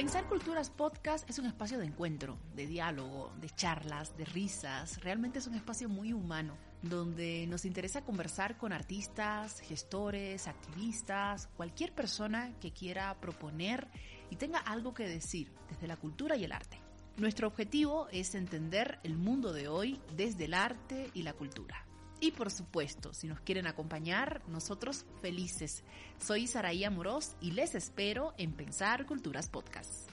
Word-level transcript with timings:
Pensar 0.00 0.26
Culturas 0.28 0.70
Podcast 0.70 1.28
es 1.28 1.38
un 1.38 1.44
espacio 1.44 1.78
de 1.78 1.84
encuentro, 1.84 2.38
de 2.56 2.66
diálogo, 2.66 3.34
de 3.38 3.50
charlas, 3.50 4.16
de 4.16 4.24
risas. 4.24 4.98
Realmente 5.02 5.40
es 5.40 5.46
un 5.46 5.54
espacio 5.54 5.90
muy 5.90 6.14
humano 6.14 6.56
donde 6.80 7.46
nos 7.46 7.66
interesa 7.66 8.02
conversar 8.02 8.56
con 8.56 8.72
artistas, 8.72 9.60
gestores, 9.60 10.48
activistas, 10.48 11.48
cualquier 11.48 11.92
persona 11.92 12.50
que 12.62 12.72
quiera 12.72 13.20
proponer 13.20 13.88
y 14.30 14.36
tenga 14.36 14.60
algo 14.60 14.94
que 14.94 15.06
decir 15.06 15.52
desde 15.68 15.86
la 15.86 15.98
cultura 15.98 16.34
y 16.34 16.44
el 16.44 16.52
arte. 16.52 16.80
Nuestro 17.18 17.46
objetivo 17.46 18.08
es 18.10 18.34
entender 18.34 19.00
el 19.02 19.18
mundo 19.18 19.52
de 19.52 19.68
hoy 19.68 20.00
desde 20.16 20.46
el 20.46 20.54
arte 20.54 21.10
y 21.12 21.24
la 21.24 21.34
cultura. 21.34 21.89
Y 22.20 22.32
por 22.32 22.50
supuesto, 22.50 23.14
si 23.14 23.26
nos 23.26 23.40
quieren 23.40 23.66
acompañar, 23.66 24.42
nosotros 24.46 25.06
felices. 25.22 25.82
Soy 26.18 26.46
Saraí 26.46 26.84
Amorós 26.84 27.34
y 27.40 27.52
les 27.52 27.74
espero 27.74 28.34
en 28.36 28.52
Pensar 28.52 29.06
Culturas 29.06 29.48
Podcast. 29.48 30.09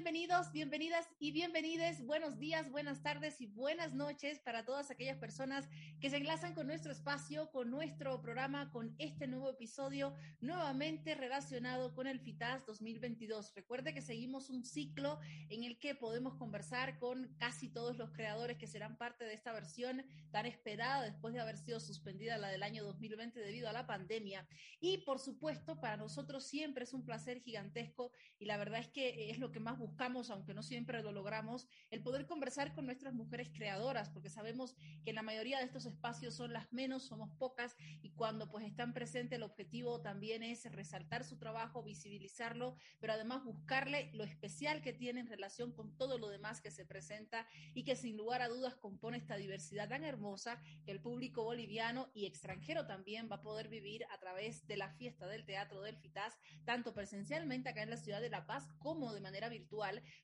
Bienvenidos, 0.00 0.50
bienvenidas 0.50 1.06
y 1.18 1.30
bienvenides. 1.30 2.06
Buenos 2.06 2.38
días, 2.38 2.70
buenas 2.70 3.02
tardes 3.02 3.38
y 3.42 3.46
buenas 3.46 3.92
noches 3.92 4.38
para 4.38 4.64
todas 4.64 4.90
aquellas 4.90 5.18
personas 5.18 5.68
que 6.00 6.08
se 6.08 6.16
enlazan 6.16 6.54
con 6.54 6.66
nuestro 6.66 6.90
espacio, 6.90 7.50
con 7.50 7.70
nuestro 7.70 8.22
programa, 8.22 8.70
con 8.72 8.94
este 8.98 9.26
nuevo 9.26 9.50
episodio 9.50 10.14
nuevamente 10.40 11.14
relacionado 11.14 11.94
con 11.94 12.06
el 12.06 12.18
FITAS 12.18 12.64
2022. 12.64 13.52
Recuerde 13.54 13.92
que 13.92 14.00
seguimos 14.00 14.48
un 14.48 14.64
ciclo 14.64 15.20
en 15.50 15.64
el 15.64 15.78
que 15.78 15.94
podemos 15.94 16.34
conversar 16.36 16.98
con 16.98 17.34
casi 17.36 17.68
todos 17.68 17.98
los 17.98 18.10
creadores 18.12 18.56
que 18.56 18.66
serán 18.66 18.96
parte 18.96 19.26
de 19.26 19.34
esta 19.34 19.52
versión 19.52 20.02
tan 20.30 20.46
esperada 20.46 21.02
después 21.02 21.34
de 21.34 21.40
haber 21.40 21.58
sido 21.58 21.78
suspendida 21.78 22.38
la 22.38 22.48
del 22.48 22.62
año 22.62 22.84
2020 22.84 23.38
debido 23.38 23.68
a 23.68 23.74
la 23.74 23.86
pandemia. 23.86 24.48
Y 24.80 25.04
por 25.04 25.18
supuesto, 25.18 25.78
para 25.78 25.98
nosotros 25.98 26.46
siempre 26.46 26.84
es 26.84 26.94
un 26.94 27.04
placer 27.04 27.42
gigantesco 27.42 28.12
y 28.38 28.46
la 28.46 28.56
verdad 28.56 28.80
es 28.80 28.88
que 28.88 29.30
es 29.30 29.38
lo 29.38 29.52
que 29.52 29.60
más 29.60 29.76
buscamos, 29.76 29.89
aunque 30.30 30.54
no 30.54 30.62
siempre 30.62 31.02
lo 31.02 31.12
logramos, 31.12 31.66
el 31.90 32.02
poder 32.02 32.26
conversar 32.26 32.74
con 32.74 32.86
nuestras 32.86 33.14
mujeres 33.14 33.50
creadoras, 33.50 34.10
porque 34.10 34.30
sabemos 34.30 34.74
que 35.04 35.10
en 35.10 35.16
la 35.16 35.22
mayoría 35.22 35.58
de 35.58 35.64
estos 35.64 35.86
espacios 35.86 36.34
son 36.34 36.52
las 36.52 36.72
menos, 36.72 37.04
somos 37.04 37.30
pocas, 37.38 37.76
y 38.02 38.10
cuando 38.10 38.50
pues 38.50 38.64
están 38.64 38.92
presentes 38.92 39.36
el 39.36 39.42
objetivo 39.42 40.00
también 40.00 40.42
es 40.42 40.70
resaltar 40.72 41.24
su 41.24 41.36
trabajo, 41.38 41.82
visibilizarlo, 41.82 42.76
pero 43.00 43.12
además 43.12 43.44
buscarle 43.44 44.10
lo 44.12 44.24
especial 44.24 44.82
que 44.82 44.92
tiene 44.92 45.20
en 45.20 45.26
relación 45.26 45.72
con 45.72 45.96
todo 45.96 46.18
lo 46.18 46.28
demás 46.28 46.60
que 46.60 46.70
se 46.70 46.84
presenta 46.84 47.46
y 47.74 47.84
que 47.84 47.96
sin 47.96 48.16
lugar 48.16 48.42
a 48.42 48.48
dudas 48.48 48.76
compone 48.76 49.18
esta 49.18 49.36
diversidad 49.36 49.88
tan 49.88 50.04
hermosa 50.04 50.60
que 50.84 50.92
el 50.92 51.00
público 51.00 51.44
boliviano 51.44 52.10
y 52.14 52.26
extranjero 52.26 52.86
también 52.86 53.28
va 53.30 53.36
a 53.36 53.42
poder 53.42 53.68
vivir 53.68 54.04
a 54.10 54.18
través 54.18 54.66
de 54.66 54.76
la 54.76 54.90
fiesta 54.90 55.26
del 55.26 55.44
teatro 55.44 55.82
del 55.82 55.96
FITAS, 55.96 56.38
tanto 56.64 56.92
presencialmente 56.92 57.68
acá 57.68 57.82
en 57.82 57.90
la 57.90 57.96
ciudad 57.96 58.20
de 58.20 58.30
La 58.30 58.46
Paz 58.46 58.68
como 58.78 59.12
de 59.12 59.20
manera 59.20 59.48
virtual 59.48 59.69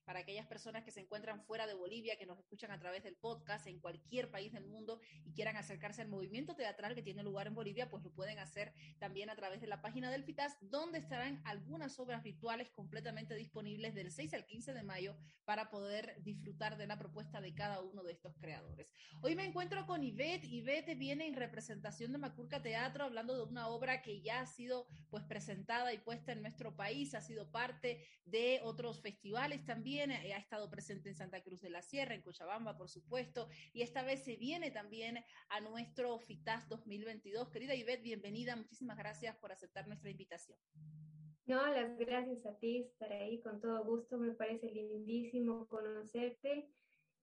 para 0.04 0.20
aquellas 0.20 0.46
personas 0.46 0.82
que 0.82 0.90
se 0.90 1.00
encuentran 1.00 1.40
fuera 1.44 1.66
de 1.66 1.74
Bolivia, 1.74 2.16
que 2.18 2.26
nos 2.26 2.38
escuchan 2.38 2.72
a 2.72 2.78
través 2.78 3.04
del 3.04 3.16
podcast 3.16 3.66
en 3.68 3.78
cualquier 3.78 4.30
país 4.30 4.52
del 4.52 4.66
mundo 4.66 5.00
y 5.24 5.32
quieran 5.32 5.56
acercarse 5.56 6.02
al 6.02 6.08
movimiento 6.08 6.56
teatral 6.56 6.94
que 6.94 7.02
tiene 7.02 7.22
lugar 7.22 7.46
en 7.46 7.54
Bolivia, 7.54 7.88
pues 7.88 8.02
lo 8.02 8.10
pueden 8.12 8.38
hacer 8.40 8.74
también 8.98 9.30
a 9.30 9.36
través 9.36 9.60
de 9.60 9.68
la 9.68 9.80
página 9.80 10.10
del 10.10 10.24
FITAS, 10.24 10.56
donde 10.60 10.98
estarán 10.98 11.40
algunas 11.44 11.98
obras 12.00 12.24
virtuales 12.24 12.70
completamente 12.70 13.36
disponibles 13.36 13.94
del 13.94 14.10
6 14.10 14.34
al 14.34 14.46
15 14.46 14.74
de 14.74 14.82
mayo 14.82 15.16
para 15.44 15.70
poder 15.70 16.20
disfrutar 16.22 16.76
de 16.76 16.88
la 16.88 16.98
propuesta 16.98 17.40
de 17.40 17.54
cada 17.54 17.80
uno 17.80 18.02
de 18.02 18.12
estos 18.12 18.34
creadores. 18.38 18.92
Hoy 19.22 19.36
me 19.36 19.44
encuentro 19.44 19.86
con 19.86 20.02
Ivette. 20.02 20.44
Ivette 20.44 20.96
viene 20.96 21.26
en 21.26 21.36
representación 21.36 22.10
de 22.10 22.18
Macurca 22.18 22.60
Teatro, 22.60 23.04
hablando 23.04 23.36
de 23.36 23.44
una 23.44 23.68
obra 23.68 24.02
que 24.02 24.20
ya 24.22 24.40
ha 24.40 24.46
sido 24.46 24.88
pues 25.08 25.22
presentada 25.24 25.92
y 25.92 25.98
puesta 25.98 26.32
en 26.32 26.42
nuestro 26.42 26.74
país, 26.74 27.14
ha 27.14 27.20
sido 27.20 27.50
parte 27.52 28.04
de 28.24 28.60
otros 28.64 29.00
festivales 29.00 29.35
también, 29.66 30.10
eh, 30.10 30.32
ha 30.32 30.38
estado 30.38 30.70
presente 30.70 31.10
en 31.10 31.14
Santa 31.14 31.42
Cruz 31.42 31.60
de 31.60 31.68
la 31.68 31.82
Sierra, 31.82 32.14
en 32.14 32.22
Cochabamba, 32.22 32.76
por 32.76 32.88
supuesto, 32.88 33.48
y 33.74 33.82
esta 33.82 34.02
vez 34.02 34.24
se 34.24 34.36
viene 34.36 34.70
también 34.70 35.18
a 35.50 35.60
nuestro 35.60 36.18
FITAS 36.18 36.66
2022. 36.70 37.50
Querida 37.50 37.74
Ivette, 37.74 38.02
bienvenida, 38.02 38.56
muchísimas 38.56 38.96
gracias 38.96 39.36
por 39.36 39.52
aceptar 39.52 39.86
nuestra 39.88 40.10
invitación. 40.10 40.58
No, 41.44 41.66
las 41.66 41.98
gracias 41.98 42.46
a 42.46 42.56
ti, 42.58 42.78
estar 42.78 43.12
ahí 43.12 43.42
con 43.42 43.60
todo 43.60 43.84
gusto, 43.84 44.16
me 44.16 44.32
parece 44.32 44.70
lindísimo 44.70 45.66
conocerte. 45.68 46.70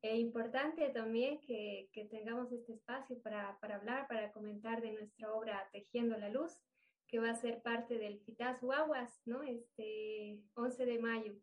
Es 0.03 0.19
importante 0.19 0.87
también 0.89 1.39
que, 1.41 1.89
que, 1.93 2.05
tengamos 2.05 2.51
este 2.51 2.73
espacio 2.73 3.19
para, 3.23 3.57
para 3.59 3.77
hablar, 3.77 4.07
para 4.07 4.31
comentar 4.31 4.81
de 4.81 4.91
nuestra 4.91 5.33
obra 5.33 5.67
Tejiendo 5.71 6.15
la 6.17 6.29
Luz 6.29 6.61
que 7.07 7.19
va 7.19 7.29
a 7.29 7.35
ser 7.35 7.61
parte 7.61 7.97
del 7.97 8.19
FITAS 8.21 8.61
Guaguas, 8.61 9.21
¿no? 9.25 9.43
Este 9.43 10.39
11 10.55 10.85
de 10.85 10.99
mayo. 10.99 11.35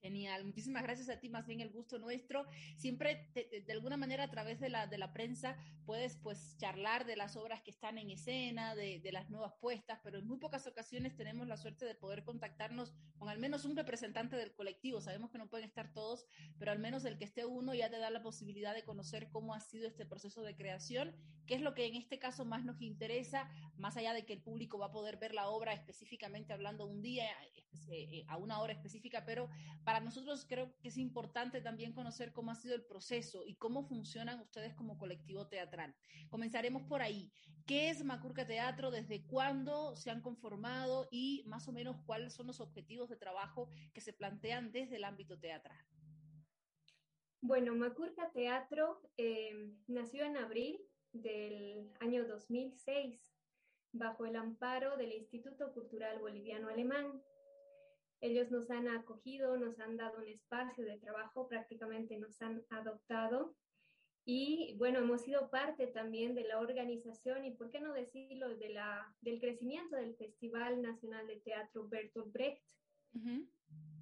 Genial, 0.00 0.44
muchísimas 0.44 0.82
gracias 0.82 1.08
a 1.08 1.18
ti, 1.18 1.28
más 1.28 1.46
bien 1.46 1.60
el 1.60 1.70
gusto 1.70 1.98
nuestro. 1.98 2.46
Siempre, 2.76 3.30
de 3.34 3.72
alguna 3.72 3.96
manera, 3.96 4.24
a 4.24 4.30
través 4.30 4.60
de 4.60 4.68
la, 4.68 4.86
de 4.86 4.98
la 4.98 5.12
prensa, 5.12 5.56
puedes 5.84 6.16
pues 6.16 6.56
charlar 6.58 7.06
de 7.06 7.16
las 7.16 7.36
obras 7.36 7.62
que 7.62 7.70
están 7.70 7.98
en 7.98 8.10
escena, 8.10 8.74
de, 8.74 9.00
de, 9.00 9.12
las 9.12 9.30
nuevas 9.30 9.54
puestas, 9.60 9.98
pero 10.04 10.18
en 10.18 10.26
muy 10.26 10.38
pocas 10.38 10.66
ocasiones 10.66 11.16
tenemos 11.16 11.46
la 11.46 11.56
suerte 11.56 11.86
de 11.86 11.94
poder 11.94 12.24
contactarnos 12.24 12.92
con 13.18 13.28
al 13.28 13.38
menos 13.38 13.64
un 13.64 13.76
representante 13.76 14.36
del 14.36 14.54
colectivo. 14.54 15.00
Sabemos 15.00 15.30
que 15.30 15.38
no 15.38 15.48
pueden 15.48 15.66
estar 15.66 15.92
todos, 15.92 16.26
pero 16.58 16.72
al 16.72 16.78
menos 16.78 17.04
el 17.04 17.18
que 17.18 17.24
esté 17.24 17.46
uno 17.46 17.74
ya 17.74 17.90
te 17.90 17.98
da 17.98 18.10
la 18.10 18.22
posibilidad 18.22 18.74
de 18.74 18.84
conocer 18.84 19.30
cómo 19.30 19.54
ha 19.54 19.60
sido 19.60 19.88
este 19.88 20.06
proceso 20.06 20.42
de 20.42 20.56
creación, 20.56 21.16
que 21.46 21.54
es 21.54 21.62
lo 21.62 21.74
que 21.74 21.86
en 21.86 21.94
este 21.94 22.18
caso 22.18 22.44
más 22.44 22.64
nos 22.64 22.82
interesa, 22.82 23.48
más 23.76 23.96
allá 23.96 24.12
de 24.12 24.24
que 24.24 24.32
el 24.32 24.42
público 24.42 24.78
va 24.78 24.86
a 24.86 24.92
poder 24.92 25.16
ver 25.16 25.34
la 25.34 25.48
obra 25.48 25.72
específicamente 25.72 26.52
hablando 26.52 26.86
un 26.86 27.02
día, 27.02 27.26
eh, 27.90 28.24
a 28.28 28.36
una 28.36 28.60
hora 28.60 28.72
específica, 28.72 29.24
pero 29.24 29.48
para 29.86 30.00
nosotros 30.00 30.44
creo 30.48 30.74
que 30.80 30.88
es 30.88 30.98
importante 30.98 31.60
también 31.60 31.92
conocer 31.92 32.32
cómo 32.32 32.50
ha 32.50 32.56
sido 32.56 32.74
el 32.74 32.84
proceso 32.84 33.44
y 33.46 33.54
cómo 33.54 33.84
funcionan 33.84 34.40
ustedes 34.40 34.74
como 34.74 34.98
colectivo 34.98 35.46
teatral. 35.46 35.94
Comenzaremos 36.28 36.82
por 36.82 37.02
ahí. 37.02 37.30
¿Qué 37.66 37.90
es 37.90 38.04
Macurca 38.04 38.44
Teatro? 38.44 38.90
¿Desde 38.90 39.24
cuándo 39.28 39.94
se 39.94 40.10
han 40.10 40.22
conformado? 40.22 41.06
Y 41.12 41.44
más 41.46 41.68
o 41.68 41.72
menos 41.72 41.98
cuáles 42.04 42.34
son 42.34 42.48
los 42.48 42.60
objetivos 42.60 43.08
de 43.10 43.16
trabajo 43.16 43.70
que 43.94 44.00
se 44.00 44.12
plantean 44.12 44.72
desde 44.72 44.96
el 44.96 45.04
ámbito 45.04 45.38
teatral. 45.38 45.78
Bueno, 47.40 47.72
Macurca 47.76 48.32
Teatro 48.32 49.00
eh, 49.16 49.72
nació 49.86 50.24
en 50.24 50.36
abril 50.36 50.80
del 51.12 51.92
año 52.00 52.26
2006 52.26 53.36
bajo 53.92 54.26
el 54.26 54.34
amparo 54.34 54.96
del 54.96 55.12
Instituto 55.12 55.72
Cultural 55.72 56.18
Boliviano 56.18 56.70
Alemán 56.70 57.22
ellos 58.26 58.50
nos 58.50 58.70
han 58.70 58.88
acogido, 58.88 59.56
nos 59.56 59.78
han 59.80 59.96
dado 59.96 60.18
un 60.18 60.28
espacio 60.28 60.84
de 60.84 60.98
trabajo, 60.98 61.48
prácticamente 61.48 62.18
nos 62.18 62.40
han 62.42 62.64
adoptado. 62.70 63.54
Y 64.24 64.74
bueno, 64.78 64.98
hemos 64.98 65.22
sido 65.22 65.50
parte 65.50 65.86
también 65.86 66.34
de 66.34 66.44
la 66.44 66.58
organización 66.58 67.44
y, 67.44 67.52
por 67.52 67.70
qué 67.70 67.80
no 67.80 67.92
decirlo, 67.92 68.48
de 68.56 68.70
la, 68.70 69.14
del 69.20 69.40
crecimiento 69.40 69.96
del 69.96 70.16
Festival 70.16 70.82
Nacional 70.82 71.26
de 71.28 71.36
Teatro 71.36 71.88
Bertolt 71.88 72.32
Brecht, 72.32 72.66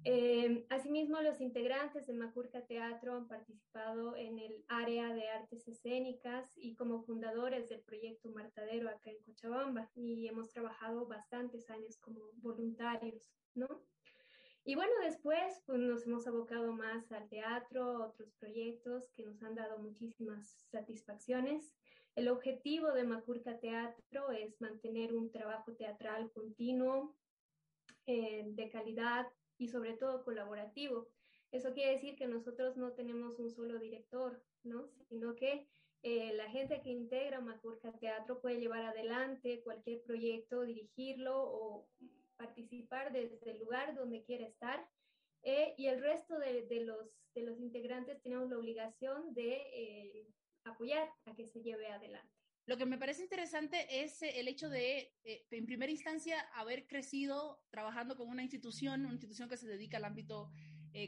Eh, 0.07 0.65
asimismo, 0.69 1.19
los 1.21 1.41
integrantes 1.41 2.05
de 2.05 2.13
Macurca 2.13 2.61
Teatro 2.67 3.15
han 3.15 3.27
participado 3.27 4.15
en 4.15 4.37
el 4.37 4.63
área 4.67 5.11
de 5.13 5.27
artes 5.29 5.67
escénicas 5.67 6.51
y 6.55 6.75
como 6.75 7.03
fundadores 7.03 7.69
del 7.69 7.81
proyecto 7.81 8.29
Martadero 8.29 8.87
acá 8.87 9.09
en 9.09 9.23
Cochabamba 9.23 9.89
y 9.95 10.27
hemos 10.27 10.51
trabajado 10.51 11.07
bastantes 11.07 11.67
años 11.71 11.97
como 11.97 12.19
voluntarios, 12.35 13.31
¿no? 13.55 13.81
Y 14.67 14.73
bueno, 14.73 14.91
después 15.03 15.61
pues, 15.67 15.79
nos 15.79 16.07
hemos 16.07 16.25
abocado 16.25 16.73
más 16.73 17.11
al 17.11 17.29
teatro, 17.29 18.03
otros 18.03 18.33
proyectos 18.39 19.11
que 19.15 19.23
nos 19.23 19.41
han 19.43 19.53
dado 19.53 19.77
muchísimas 19.77 20.65
satisfacciones. 20.71 21.71
El 22.15 22.29
objetivo 22.29 22.91
de 22.91 23.03
Macurca 23.03 23.59
Teatro 23.59 24.31
es 24.31 24.59
mantener 24.59 25.13
un 25.13 25.31
trabajo 25.31 25.73
teatral 25.73 26.31
continuo, 26.31 27.15
eh, 28.07 28.43
de 28.47 28.69
calidad, 28.69 29.27
y 29.57 29.67
sobre 29.67 29.93
todo 29.93 30.23
colaborativo. 30.23 31.09
Eso 31.51 31.71
quiere 31.73 31.91
decir 31.91 32.15
que 32.15 32.27
nosotros 32.27 32.75
no 32.75 32.93
tenemos 32.93 33.37
un 33.39 33.51
solo 33.51 33.77
director, 33.77 34.43
¿no? 34.63 34.89
Sino 35.07 35.35
que 35.35 35.67
eh, 36.01 36.33
la 36.33 36.49
gente 36.49 36.81
que 36.81 36.89
integra 36.89 37.39
Macurca 37.39 37.91
Teatro 37.93 38.41
puede 38.41 38.59
llevar 38.59 38.83
adelante 38.83 39.61
cualquier 39.63 40.01
proyecto, 40.01 40.63
dirigirlo 40.63 41.35
o 41.37 41.87
participar 42.37 43.11
desde 43.11 43.51
el 43.51 43.59
lugar 43.59 43.95
donde 43.95 44.23
quiera 44.23 44.45
estar. 44.45 44.87
Eh, 45.43 45.75
y 45.77 45.87
el 45.87 46.01
resto 46.01 46.39
de, 46.39 46.65
de, 46.65 46.81
los, 46.81 47.07
de 47.35 47.43
los 47.43 47.59
integrantes 47.59 48.21
tenemos 48.23 48.49
la 48.49 48.57
obligación 48.57 49.33
de 49.33 49.61
eh, 49.73 50.27
apoyar 50.63 51.07
a 51.25 51.35
que 51.35 51.45
se 51.45 51.61
lleve 51.61 51.87
adelante. 51.87 52.33
Lo 52.65 52.77
que 52.77 52.87
me 52.87 52.97
parece 52.97 53.21
interesante 53.21 54.03
es 54.03 54.23
eh, 54.23 54.39
el 54.39 54.47
hecho 54.47 54.69
de, 54.69 55.13
en 55.23 55.65
primera 55.67 55.91
instancia, 55.91 56.39
haber 56.55 56.87
crecido 56.87 57.63
trabajando 57.69 58.17
con 58.17 58.27
una 58.27 58.41
institución, 58.41 59.01
una 59.01 59.13
institución 59.13 59.47
que 59.47 59.57
se 59.57 59.67
dedica 59.67 59.97
al 59.97 60.05
ámbito 60.05 60.51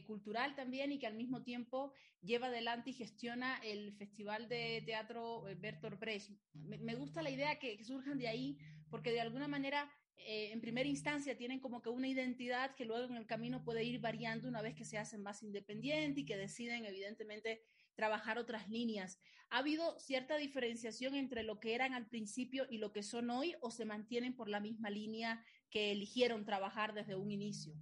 cultural 0.06 0.54
también 0.54 0.92
y 0.92 1.00
que 1.00 1.08
al 1.08 1.14
mismo 1.14 1.44
tiempo 1.44 1.94
lleva 2.22 2.48
adelante 2.48 2.90
y 2.90 2.94
gestiona 2.94 3.58
el 3.64 3.94
Festival 3.94 4.50
de 4.50 4.84
Teatro 4.86 5.44
Bertolt 5.60 5.98
Brecht. 5.98 6.32
Me, 6.52 6.94
gusta 6.96 7.22
la 7.22 7.30
idea 7.30 7.58
que, 7.58 7.82
surjan 7.86 8.18
de 8.18 8.28
ahí 8.28 8.58
porque 8.90 9.14
de 9.14 9.22
alguna 9.22 9.48
manera, 9.48 9.90
en 10.20 10.62
primera 10.62 10.88
instancia, 10.90 11.38
tienen 11.38 11.60
como 11.60 11.82
que 11.82 11.90
una 11.90 12.08
identidad 12.08 12.76
que 12.76 12.86
luego 12.86 13.06
en 13.06 13.18
el 13.18 13.26
camino 13.26 13.64
puede 13.64 13.84
ir 13.84 14.00
variando 14.00 14.48
una 14.48 14.62
vez 14.62 14.76
que 14.76 14.86
se 14.86 14.98
hacen 14.98 15.22
más 15.22 15.44
independientes 15.44 16.24
y 16.24 16.26
que 16.26 16.38
deciden, 16.38 16.86
evidentemente, 16.86 17.64
trabajar 17.96 18.38
otras 18.38 18.70
líneas. 18.70 19.20
¿Ha 19.50 19.60
habido 19.60 20.00
cierta 20.00 20.38
diferenciación 20.38 21.16
entre 21.16 21.44
lo 21.44 21.60
que 21.60 21.74
eran 21.74 21.94
al 21.94 22.08
principio 22.08 22.66
y 22.70 22.78
lo 22.78 22.92
que 22.92 23.04
son 23.04 23.30
hoy 23.30 23.56
o 23.62 23.72
se 23.72 23.86
mantienen 23.86 24.36
por 24.36 24.50
la 24.50 24.60
misma 24.60 24.90
línea 24.90 25.44
que 25.70 25.92
eligieron 25.92 26.46
trabajar 26.46 26.94
desde 26.94 27.16
un 27.16 27.32
inicio? 27.32 27.74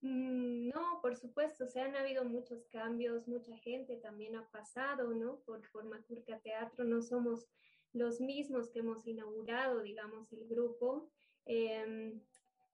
Mm, 0.00 0.68
no, 0.68 1.00
por 1.00 1.16
supuesto, 1.16 1.66
se 1.68 1.80
han 1.80 1.96
habido 1.96 2.24
muchos 2.24 2.66
cambios, 2.66 3.26
mucha 3.26 3.56
gente 3.58 3.96
también 3.96 4.36
ha 4.36 4.48
pasado, 4.50 5.14
¿no? 5.14 5.40
Por, 5.46 5.62
por 5.70 5.84
Macurca 5.84 6.38
Teatro 6.40 6.84
no 6.84 7.00
somos 7.00 7.48
los 7.92 8.20
mismos 8.20 8.70
que 8.70 8.80
hemos 8.80 9.06
inaugurado, 9.06 9.82
digamos, 9.82 10.32
el 10.32 10.46
grupo. 10.46 11.10
Em, 11.46 12.20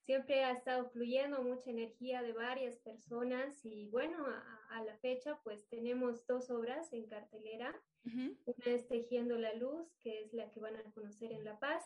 siempre 0.05 0.45
ha 0.45 0.53
estado 0.53 0.89
fluyendo 0.91 1.43
mucha 1.43 1.71
energía 1.71 2.23
de 2.23 2.33
varias 2.33 2.77
personas 2.79 3.65
y 3.65 3.87
bueno, 3.87 4.27
a, 4.27 4.83
la 4.85 4.97
fecha 4.97 5.39
pues 5.45 5.69
tenemos 5.69 6.27
dos 6.27 6.51
obras 6.51 6.93
en 6.93 7.07
cartelera. 7.07 7.79
Una 8.05 8.35
es 8.65 8.89
Tejiendo 8.89 9.39
la 9.39 9.55
Luz, 9.55 9.95
que 10.01 10.23
es 10.23 10.33
la 10.33 10.51
que 10.51 10.59
van 10.59 10.75
a 10.77 10.83
conocer 10.93 11.31
en 11.31 11.45
La 11.45 11.61
Paz, 11.61 11.85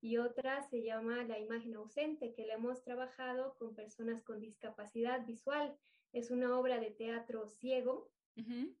y 0.00 0.16
otra 0.16 0.62
se 0.62 0.82
llama 0.82 1.24
La 1.24 1.38
Imagen 1.38 1.74
Ausente, 1.74 2.32
que 2.32 2.46
la 2.46 2.54
hemos 2.54 2.82
trabajado 2.84 3.54
con 3.58 3.74
personas 3.74 4.22
con 4.22 4.40
discapacidad 4.40 5.26
visual. 5.26 5.76
Es 6.12 6.30
una 6.30 6.56
obra 6.56 6.78
de 6.78 6.90
teatro 6.90 7.48
ciego, 7.48 8.10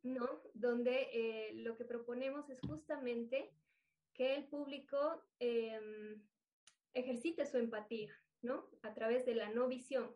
¿no? 0.02 0.40
Donde 0.54 1.08
eh, 1.12 1.52
lo 1.56 1.76
que 1.76 1.84
proponemos 1.84 2.48
es 2.48 2.60
justamente 2.60 3.52
que 4.14 4.36
el 4.36 4.44
público 4.44 5.22
em, 5.40 6.22
ejercite 6.94 7.46
su 7.46 7.58
empatía, 7.58 8.12
¿no? 8.42 8.66
A 8.82 8.94
través 8.94 9.24
de 9.26 9.34
la 9.34 9.50
no 9.50 9.68
visión. 9.68 10.14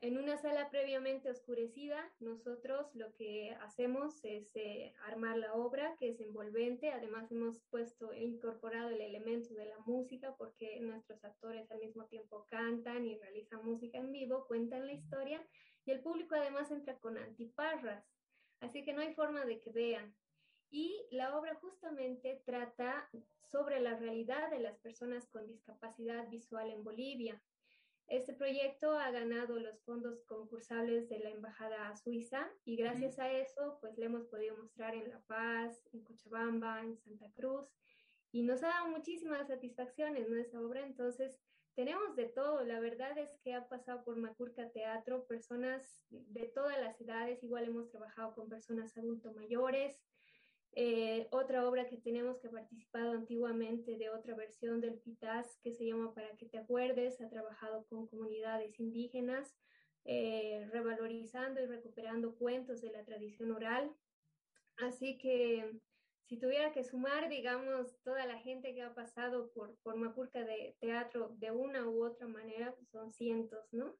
En 0.00 0.16
una 0.16 0.36
sala 0.38 0.70
previamente 0.70 1.28
oscurecida, 1.28 1.98
nosotros 2.20 2.94
lo 2.94 3.12
que 3.14 3.50
hacemos 3.62 4.24
es 4.24 4.54
eh, 4.54 4.94
armar 5.04 5.36
la 5.38 5.54
obra, 5.54 5.96
que 5.98 6.10
es 6.10 6.20
envolvente. 6.20 6.92
Además, 6.92 7.32
hemos 7.32 7.60
puesto 7.64 8.12
e 8.12 8.22
incorporado 8.22 8.90
el 8.90 9.00
elemento 9.00 9.54
de 9.54 9.66
la 9.66 9.78
música, 9.80 10.36
porque 10.36 10.78
nuestros 10.78 11.24
actores 11.24 11.68
al 11.72 11.80
mismo 11.80 12.04
tiempo 12.06 12.46
cantan 12.48 13.06
y 13.06 13.18
realizan 13.18 13.64
música 13.64 13.98
en 13.98 14.12
vivo, 14.12 14.46
cuentan 14.46 14.86
la 14.86 14.92
historia, 14.92 15.44
y 15.84 15.90
el 15.90 16.00
público 16.00 16.36
además 16.36 16.70
entra 16.70 16.96
con 17.00 17.18
antiparras. 17.18 18.06
Así 18.60 18.84
que 18.84 18.92
no 18.92 19.00
hay 19.00 19.14
forma 19.14 19.44
de 19.44 19.58
que 19.58 19.72
vean. 19.72 20.14
Y 20.70 21.06
la 21.10 21.36
obra 21.38 21.54
justamente 21.56 22.42
trata 22.44 23.08
sobre 23.42 23.80
la 23.80 23.96
realidad 23.96 24.50
de 24.50 24.60
las 24.60 24.78
personas 24.78 25.26
con 25.28 25.46
discapacidad 25.46 26.28
visual 26.28 26.70
en 26.70 26.84
Bolivia. 26.84 27.42
Este 28.08 28.32
proyecto 28.32 28.92
ha 28.92 29.10
ganado 29.10 29.58
los 29.58 29.82
fondos 29.82 30.24
concursables 30.24 31.08
de 31.10 31.18
la 31.18 31.30
Embajada 31.30 31.94
Suiza 31.94 32.50
y 32.64 32.76
gracias 32.76 33.18
a 33.18 33.30
eso 33.30 33.78
pues 33.82 33.98
le 33.98 34.06
hemos 34.06 34.24
podido 34.26 34.56
mostrar 34.56 34.94
en 34.94 35.10
La 35.10 35.20
Paz, 35.26 35.86
en 35.92 36.02
Cochabamba, 36.04 36.80
en 36.80 36.96
Santa 36.96 37.30
Cruz 37.36 37.68
y 38.32 38.42
nos 38.42 38.62
ha 38.62 38.68
dado 38.68 38.88
muchísimas 38.88 39.48
satisfacciones 39.48 40.28
nuestra 40.28 40.60
obra. 40.60 40.86
Entonces 40.86 41.38
tenemos 41.74 42.16
de 42.16 42.26
todo. 42.26 42.64
La 42.64 42.80
verdad 42.80 43.16
es 43.18 43.30
que 43.42 43.54
ha 43.54 43.68
pasado 43.68 44.02
por 44.04 44.16
Macurca 44.16 44.70
Teatro 44.70 45.26
personas 45.26 46.02
de 46.08 46.46
todas 46.46 46.78
las 46.80 47.00
edades. 47.00 47.42
Igual 47.42 47.64
hemos 47.64 47.90
trabajado 47.90 48.34
con 48.34 48.48
personas 48.48 48.96
adulto 48.96 49.32
mayores, 49.32 50.02
eh, 50.72 51.28
otra 51.30 51.66
obra 51.68 51.86
que 51.86 51.96
tenemos 51.96 52.38
que 52.38 52.48
ha 52.48 52.50
participado 52.50 53.12
antiguamente 53.12 53.96
de 53.96 54.10
otra 54.10 54.34
versión 54.34 54.80
del 54.80 55.00
FITAS 55.00 55.58
que 55.62 55.72
se 55.72 55.86
llama 55.86 56.14
Para 56.14 56.36
que 56.36 56.46
te 56.46 56.58
acuerdes, 56.58 57.20
ha 57.20 57.28
trabajado 57.28 57.86
con 57.86 58.06
comunidades 58.06 58.78
indígenas, 58.78 59.56
eh, 60.04 60.68
revalorizando 60.70 61.60
y 61.60 61.66
recuperando 61.66 62.34
cuentos 62.36 62.80
de 62.80 62.92
la 62.92 63.04
tradición 63.04 63.52
oral. 63.52 63.94
Así 64.76 65.18
que 65.18 65.80
si 66.28 66.38
tuviera 66.38 66.72
que 66.72 66.84
sumar, 66.84 67.28
digamos, 67.28 68.00
toda 68.02 68.26
la 68.26 68.38
gente 68.38 68.74
que 68.74 68.82
ha 68.82 68.94
pasado 68.94 69.50
por, 69.52 69.76
por 69.78 69.96
Mapurca 69.96 70.44
de 70.44 70.76
teatro 70.78 71.34
de 71.38 71.50
una 71.50 71.88
u 71.88 72.04
otra 72.04 72.26
manera, 72.26 72.74
pues 72.74 72.88
son 72.90 73.12
cientos, 73.12 73.72
¿no? 73.72 73.96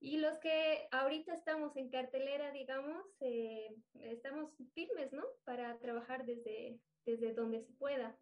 Y 0.00 0.18
los 0.18 0.38
que 0.38 0.86
ahorita 0.92 1.34
estamos 1.34 1.76
en 1.76 1.90
cartelera, 1.90 2.52
digamos, 2.52 3.04
eh, 3.20 3.74
estamos 3.94 4.52
firmes, 4.74 5.12
¿no? 5.12 5.24
Para 5.44 5.78
trabajar 5.80 6.24
desde, 6.24 6.78
desde 7.04 7.34
donde 7.34 7.62
se 7.62 7.72
pueda. 7.72 8.16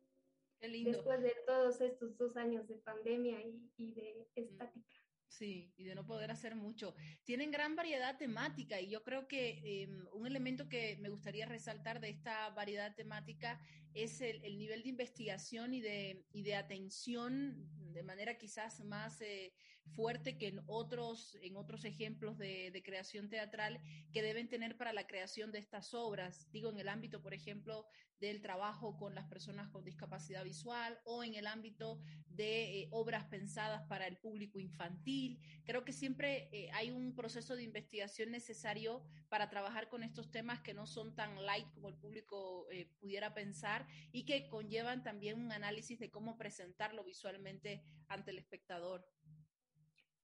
Qué 0.59 0.69
lindo. 0.69 0.93
Después 0.93 1.23
de 1.23 1.35
todos 1.47 1.81
estos 1.83 2.17
dos 2.17 2.37
años 2.37 2.67
de 2.67 2.77
pandemia 2.77 3.43
y, 3.43 3.71
y 3.77 3.93
de 3.93 4.27
mm. 4.37 4.41
estática. 4.41 5.07
Sí, 5.29 5.71
y 5.77 5.85
de 5.85 5.95
no 5.95 6.07
poder 6.07 6.31
hacer 6.31 6.55
mucho. 6.55 6.95
Tienen 7.25 7.51
gran 7.51 7.77
variedad 7.77 8.17
temática 8.17 8.81
y 8.81 8.89
yo 8.89 9.03
creo 9.03 9.29
que 9.29 9.83
em, 9.83 10.07
un 10.13 10.27
elemento 10.27 10.69
que 10.69 10.97
me 11.01 11.11
gustaría 11.11 11.45
resaltar 11.47 12.01
de 12.01 12.09
esta 12.09 12.49
variedad 12.51 12.95
temática 12.95 13.61
es 13.93 14.21
el, 14.23 14.41
nivel 14.57 14.83
de 14.83 14.89
investigación 14.89 15.75
y 15.75 15.81
de, 15.81 16.25
y 16.33 16.43
de 16.43 16.55
atención 16.55 17.69
de 17.93 18.03
manera 18.03 18.39
quizás 18.39 18.81
más 18.81 19.21
eh, 19.21 19.53
fuerte 19.95 20.37
que 20.37 20.49
en 20.49 20.61
otros, 20.67 21.37
en 21.43 21.57
otros 21.57 21.85
ejemplos 21.85 22.39
de, 22.39 22.83
creación 22.85 23.29
teatral 23.29 23.81
que 24.13 24.23
deben 24.23 24.49
tener 24.49 24.77
para 24.77 24.93
la 24.93 25.07
creación 25.07 25.51
de 25.51 25.59
estas 25.59 25.95
obras. 25.95 26.51
Digo, 26.53 26.71
en 26.71 26.79
el 26.79 26.89
ámbito, 26.89 27.23
por 27.23 27.35
ejemplo, 27.35 27.87
del 28.21 28.41
trabajo 28.41 28.97
con 28.97 29.15
las 29.15 29.27
personas 29.27 29.69
con 29.69 29.85
discapacidad 29.85 30.45
visual 30.45 30.99
o 31.05 31.23
en 31.23 31.35
el 31.35 31.47
ámbito 31.47 32.01
de 32.29 32.81
eh, 32.81 32.89
obras 32.91 33.25
pensadas 33.25 33.83
para 33.89 34.07
el 34.07 34.17
público 34.19 34.59
infantil. 34.59 35.39
Creo 35.65 35.85
que 35.85 35.93
siempre 35.93 36.49
eh, 36.53 36.71
hay 36.73 36.91
un 36.91 37.15
proceso 37.15 37.57
de 37.57 37.63
investigación 37.63 38.31
necesario 38.31 39.03
para 39.29 39.51
trabajar 39.51 39.89
con 39.89 40.03
estos 40.03 40.31
temas 40.31 40.61
que 40.61 40.75
no 40.75 40.87
son 40.87 41.15
tan 41.15 41.45
light 41.45 41.67
como 41.75 41.89
el 41.89 41.97
público 41.97 42.67
eh, 42.71 42.91
pudiera 43.01 43.35
pensar 43.35 43.87
y 44.13 44.25
que 44.25 44.49
conllevan 44.49 45.03
también 45.03 45.41
un 45.41 45.53
análisis 45.53 45.99
de 45.99 46.11
cómo 46.11 46.37
presentarlo 46.39 47.05
visualmente 47.05 47.83
ante 48.09 48.31
el 48.31 48.39
espectador. 48.39 49.05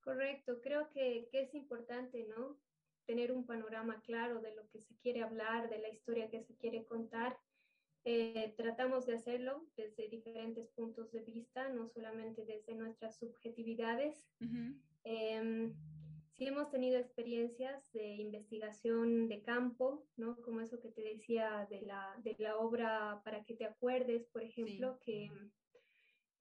Correcto, 0.02 0.60
creo 0.60 0.90
que, 0.90 1.28
que 1.30 1.42
es 1.42 1.54
importante, 1.54 2.24
¿no? 2.24 2.58
Tener 3.06 3.32
un 3.32 3.46
panorama 3.46 4.00
claro 4.02 4.40
de 4.40 4.54
lo 4.54 4.68
que 4.68 4.80
se 4.80 4.96
quiere 4.96 5.22
hablar, 5.22 5.68
de 5.70 5.78
la 5.78 5.88
historia 5.88 6.30
que 6.30 6.42
se 6.42 6.56
quiere 6.56 6.84
contar 6.84 7.38
eh, 8.04 8.52
tratamos 8.56 9.06
de 9.06 9.14
hacerlo 9.14 9.64
desde 9.76 10.08
diferentes 10.08 10.68
puntos 10.70 11.12
de 11.12 11.20
vista, 11.22 11.68
no 11.68 11.86
solamente 11.86 12.44
desde 12.44 12.74
nuestras 12.74 13.16
subjetividades. 13.16 14.28
Em, 15.04 15.72
sí 16.32 16.46
hemos 16.46 16.68
tenido 16.70 16.98
experiencias 16.98 17.92
de 17.92 18.16
investigación 18.16 19.28
de 19.28 19.42
campo, 19.42 20.04
¿no? 20.16 20.36
Como 20.42 20.60
eso 20.60 20.80
que 20.80 20.90
te 20.90 21.02
decía 21.02 21.68
de 21.70 21.82
la, 21.82 22.16
de 22.24 22.34
la 22.38 22.58
obra 22.58 23.20
Para 23.24 23.44
que 23.44 23.54
te 23.54 23.66
acuerdes, 23.66 24.26
por 24.26 24.42
ejemplo, 24.42 24.98
que 25.04 25.30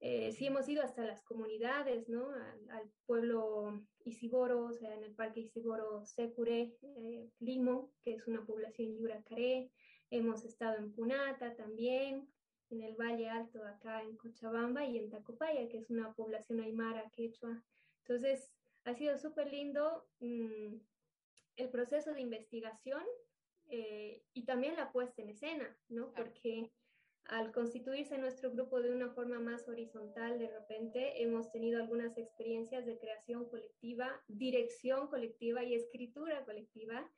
Eh, 0.04 0.32
sí 0.32 0.48
hemos 0.48 0.68
ido 0.68 0.84
hasta 0.84 1.06
las 1.06 1.22
comunidades, 1.22 2.10
¿no? 2.10 2.28
Al, 2.32 2.92
pueblo 3.06 3.86
Isigoro, 4.04 4.66
o 4.66 4.74
sea, 4.74 4.96
en 4.96 5.04
el 5.04 5.14
parque 5.14 5.42
Isigoro 5.42 6.04
Secure, 6.06 6.76
eh, 6.82 7.30
Limo, 7.40 7.94
que 8.02 8.16
es 8.16 8.26
una 8.26 8.44
población 8.44 8.98
yuracaré. 8.98 9.70
Hemos 10.10 10.44
estado 10.44 10.78
en 10.78 10.92
Punata 10.94 11.56
también, 11.56 12.28
en 12.72 12.82
el 12.82 12.96
Valle 12.96 13.30
Alto 13.30 13.64
acá 13.64 14.02
en 14.02 14.18
Cochabamba 14.18 14.86
y 14.86 14.98
en 14.98 15.10
Tacopaya, 15.10 15.70
que 15.70 15.78
es 15.78 15.90
una 15.92 16.14
población 16.14 16.62
aymara 16.62 17.10
quechua. 17.12 17.64
Entonces, 18.00 18.52
ha 18.86 18.96
sido 18.96 19.20
súper 19.20 19.52
lindo 19.52 20.08
mm, 20.20 20.78
el 21.58 21.70
proceso 21.70 22.14
de 22.14 22.22
investigación 22.22 23.04
eh, 23.70 24.24
y 24.34 24.46
también 24.46 24.76
la 24.76 24.92
puesta 24.92 25.22
en 25.22 25.30
escena, 25.30 25.78
¿no? 25.90 26.12
Porque 26.14 26.72
al 27.32 27.54
constituirse 27.54 28.18
nuestro 28.18 28.52
grupo 28.52 28.82
de 28.82 28.92
una 28.92 29.10
forma 29.14 29.40
más 29.40 29.66
horizontal, 29.70 30.38
de 30.38 30.50
repente 30.50 31.24
hemos 31.24 31.50
tenido 31.50 31.82
algunas 31.82 32.18
experiencias 32.18 32.86
de 32.86 33.00
creación 33.00 33.48
colectiva, 33.48 34.22
dirección 34.28 35.08
colectiva 35.08 35.64
y 35.64 35.74
escritura 35.74 36.44
colectiva, 36.44 37.10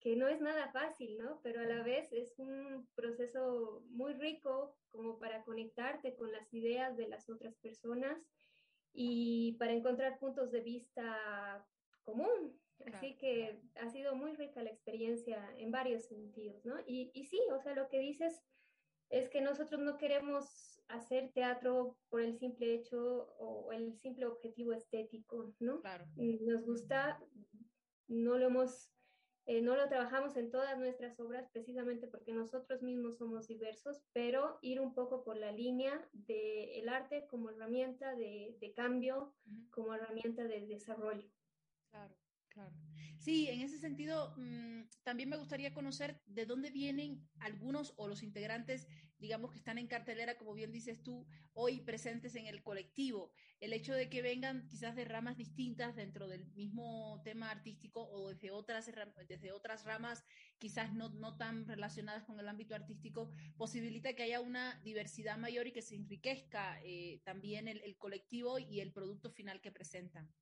que 0.00 0.16
no 0.16 0.28
es 0.28 0.40
nada 0.40 0.72
fácil, 0.72 1.18
¿no? 1.18 1.42
Pero 1.42 1.60
a 1.60 1.64
la 1.64 1.82
vez 1.82 2.10
es 2.10 2.38
un 2.38 2.88
proceso 2.94 3.84
muy 3.90 4.14
rico 4.14 4.78
como 4.92 5.18
para 5.18 5.44
conectarte 5.44 6.16
con 6.16 6.32
las 6.32 6.50
ideas 6.54 6.96
de 6.96 7.08
las 7.08 7.28
otras 7.28 7.54
personas 7.58 8.18
y 8.94 9.56
para 9.58 9.74
encontrar 9.74 10.18
puntos 10.18 10.50
de 10.52 10.62
vista 10.62 11.66
común. 12.02 12.58
Así 12.94 13.18
que 13.18 13.60
ha 13.74 13.90
sido 13.90 14.14
muy 14.14 14.32
rica 14.36 14.62
la 14.62 14.70
experiencia 14.70 15.52
en 15.58 15.70
varios 15.70 16.06
sentidos, 16.06 16.64
¿no? 16.64 16.76
Y, 16.86 17.10
y 17.12 17.26
sí, 17.26 17.38
o 17.52 17.60
sea, 17.60 17.74
lo 17.74 17.90
que 17.90 17.98
dices 17.98 18.40
es 19.10 19.28
que 19.28 19.40
nosotros 19.40 19.80
no 19.80 19.98
queremos 19.98 20.80
hacer 20.88 21.32
teatro 21.32 21.98
por 22.08 22.22
el 22.22 22.38
simple 22.38 22.74
hecho 22.74 23.34
o 23.38 23.72
el 23.72 23.98
simple 23.98 24.26
objetivo 24.26 24.72
estético, 24.72 25.52
¿no? 25.58 25.80
Claro. 25.80 26.06
Nos 26.16 26.64
gusta, 26.64 27.20
no 28.08 28.38
lo 28.38 28.46
hemos, 28.46 28.92
eh, 29.46 29.62
no 29.62 29.76
lo 29.76 29.88
trabajamos 29.88 30.36
en 30.36 30.50
todas 30.50 30.78
nuestras 30.78 31.18
obras 31.20 31.48
precisamente 31.52 32.06
porque 32.06 32.32
nosotros 32.32 32.82
mismos 32.82 33.18
somos 33.18 33.48
diversos, 33.48 34.02
pero 34.12 34.58
ir 34.62 34.80
un 34.80 34.94
poco 34.94 35.24
por 35.24 35.36
la 35.36 35.52
línea 35.52 36.08
del 36.12 36.70
el 36.70 36.88
arte 36.88 37.26
como 37.26 37.50
herramienta 37.50 38.14
de, 38.14 38.56
de 38.60 38.72
cambio, 38.72 39.34
como 39.70 39.94
herramienta 39.94 40.44
de 40.44 40.66
desarrollo. 40.66 41.28
Claro. 41.90 42.14
Claro. 42.50 42.76
Sí, 43.16 43.48
en 43.48 43.60
ese 43.60 43.78
sentido, 43.78 44.34
mm, 44.36 44.82
también 45.04 45.28
me 45.28 45.36
gustaría 45.36 45.72
conocer 45.72 46.20
de 46.26 46.46
dónde 46.46 46.70
vienen 46.72 47.28
algunos 47.38 47.94
o 47.96 48.08
los 48.08 48.24
integrantes, 48.24 48.88
digamos, 49.18 49.52
que 49.52 49.58
están 49.58 49.78
en 49.78 49.86
cartelera, 49.86 50.36
como 50.36 50.52
bien 50.54 50.72
dices 50.72 51.00
tú, 51.04 51.28
hoy 51.52 51.80
presentes 51.82 52.34
en 52.34 52.46
el 52.48 52.64
colectivo. 52.64 53.30
El 53.60 53.72
hecho 53.72 53.94
de 53.94 54.08
que 54.10 54.20
vengan 54.20 54.66
quizás 54.66 54.96
de 54.96 55.04
ramas 55.04 55.36
distintas 55.36 55.94
dentro 55.94 56.26
del 56.26 56.50
mismo 56.54 57.20
tema 57.22 57.50
artístico 57.52 58.08
o 58.10 58.30
desde 58.30 58.50
otras, 58.50 58.90
desde 59.28 59.52
otras 59.52 59.84
ramas, 59.84 60.24
quizás 60.58 60.92
no, 60.92 61.10
no 61.10 61.36
tan 61.36 61.68
relacionadas 61.68 62.24
con 62.24 62.40
el 62.40 62.48
ámbito 62.48 62.74
artístico, 62.74 63.30
posibilita 63.56 64.14
que 64.14 64.24
haya 64.24 64.40
una 64.40 64.80
diversidad 64.82 65.38
mayor 65.38 65.68
y 65.68 65.72
que 65.72 65.82
se 65.82 65.94
enriquezca 65.94 66.80
eh, 66.82 67.22
también 67.24 67.68
el, 67.68 67.80
el 67.84 67.96
colectivo 67.96 68.58
y 68.58 68.80
el 68.80 68.92
producto 68.92 69.30
final 69.30 69.60
que 69.60 69.70
presentan. 69.70 70.34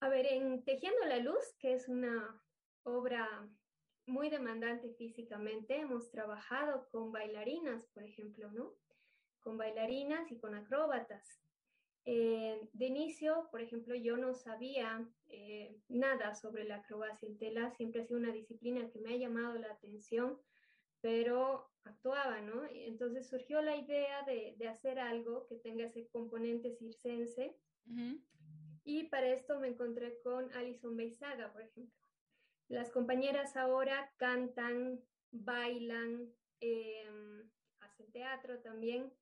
A 0.00 0.08
ver, 0.08 0.26
en 0.26 0.64
Tejiendo 0.64 1.04
la 1.04 1.18
Luz, 1.18 1.54
que 1.58 1.74
es 1.74 1.86
una 1.86 2.42
obra 2.84 3.46
muy 4.06 4.30
demandante 4.30 4.94
físicamente, 4.94 5.76
hemos 5.76 6.10
trabajado 6.10 6.88
con 6.90 7.12
bailarinas, 7.12 7.86
por 7.88 8.04
ejemplo, 8.04 8.50
¿no? 8.50 8.72
Con 9.40 9.58
bailarinas 9.58 10.32
y 10.32 10.38
con 10.38 10.54
acróbatas. 10.54 11.42
Eh, 12.06 12.66
de 12.72 12.86
inicio, 12.86 13.48
por 13.50 13.60
ejemplo, 13.60 13.94
yo 13.94 14.16
no 14.16 14.32
sabía 14.32 15.06
eh, 15.26 15.76
nada 15.88 16.34
sobre 16.34 16.64
la 16.64 16.76
acrobacia 16.76 17.28
en 17.28 17.36
tela, 17.36 17.70
siempre 17.72 18.00
ha 18.00 18.06
sido 18.06 18.18
una 18.18 18.32
disciplina 18.32 18.88
que 18.90 19.00
me 19.00 19.12
ha 19.12 19.18
llamado 19.18 19.58
la 19.58 19.70
atención, 19.70 20.40
pero 21.02 21.70
actuaba, 21.84 22.40
¿no? 22.40 22.64
Entonces 22.70 23.28
surgió 23.28 23.60
la 23.60 23.76
idea 23.76 24.22
de, 24.22 24.54
de 24.56 24.68
hacer 24.68 24.98
algo 24.98 25.46
que 25.46 25.56
tenga 25.56 25.84
ese 25.84 26.08
componente 26.08 26.72
circense. 26.72 27.54
Y 28.84 29.04
para 29.04 29.28
esto 29.28 29.60
me 29.60 29.68
encontré 29.68 30.20
con 30.22 30.50
Alison 30.52 30.96
Beisaga, 30.96 31.52
por 31.52 31.62
ejemplo. 31.62 31.94
Las 32.68 32.90
compañeras 32.90 33.56
ahora 33.56 34.12
cantan, 34.16 35.00
bailan, 35.32 36.32
em, 36.60 37.50
hacen 37.80 38.10
teatro 38.12 38.60
también. 38.60 39.12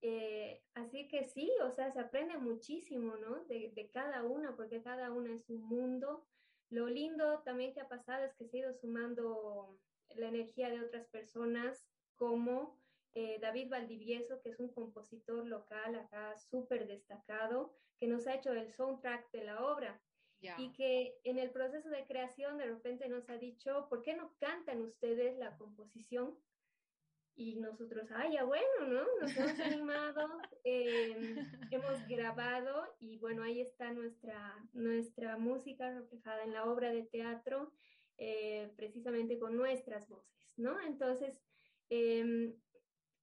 Eh, 0.00 0.62
así 0.74 1.08
que 1.08 1.24
sí, 1.24 1.50
o 1.62 1.70
sea, 1.70 1.90
se 1.92 2.00
aprende 2.00 2.36
muchísimo, 2.36 3.16
¿no? 3.16 3.44
De, 3.44 3.72
de, 3.74 3.90
cada 3.90 4.22
una, 4.22 4.54
porque 4.54 4.82
cada 4.82 5.10
una 5.12 5.34
es 5.34 5.48
un 5.48 5.62
mundo. 5.62 6.26
Lo 6.70 6.88
lindo 6.88 7.40
también 7.42 7.72
que 7.72 7.80
ha 7.80 7.88
pasado 7.88 8.24
es 8.24 8.34
que 8.34 8.46
se 8.46 8.58
ha 8.58 8.60
ido 8.60 8.74
sumando 8.74 9.78
la 10.10 10.28
energía 10.28 10.70
de 10.70 10.80
otras 10.80 11.06
personas, 11.08 11.86
como 12.16 12.78
eh, 13.14 13.38
David 13.40 13.70
Valdivieso, 13.70 14.40
que 14.42 14.50
es 14.50 14.58
un 14.58 14.72
compositor 14.72 15.46
local 15.46 15.94
acá 15.94 16.36
súper 16.36 16.86
destacado, 16.86 17.72
que 17.98 18.08
nos 18.08 18.26
ha 18.26 18.34
hecho 18.34 18.52
el 18.52 18.72
soundtrack 18.72 19.30
de 19.30 19.44
la 19.44 19.64
obra. 19.64 20.00
Y 20.58 20.74
que 20.74 21.18
en 21.24 21.38
el 21.38 21.50
proceso 21.52 21.88
de 21.88 22.04
creación 22.04 22.58
de 22.58 22.66
repente 22.66 23.08
nos 23.08 23.30
ha 23.30 23.38
dicho, 23.38 23.86
¿por 23.88 24.02
qué 24.02 24.14
no 24.14 24.36
cantan 24.38 24.82
ustedes 24.82 25.38
la 25.38 25.56
composición? 25.56 26.38
Y 27.34 27.56
nosotros, 27.56 28.10
ay, 28.14 28.34
ya 28.34 28.44
bueno, 28.44 28.86
¿no? 28.86 29.06
Nos 29.22 29.34
hemos 29.34 29.58
animado, 29.82 30.28
eh, 30.64 31.34
hemos 31.70 32.06
grabado 32.08 32.94
y 33.00 33.16
bueno, 33.16 33.42
ahí 33.42 33.62
está 33.62 33.90
nuestra, 33.92 34.54
nuestra 34.74 35.38
música 35.38 35.90
reflejada 35.90 36.44
en 36.44 36.52
la 36.52 36.64
obra 36.64 36.92
de 36.92 37.04
teatro, 37.04 37.72
eh, 38.18 38.70
precisamente 38.76 39.38
con 39.38 39.56
nuestras 39.56 40.06
voces, 40.10 40.52
¿no? 40.58 40.78
Entonces, 40.82 41.40
eh, 41.88 42.54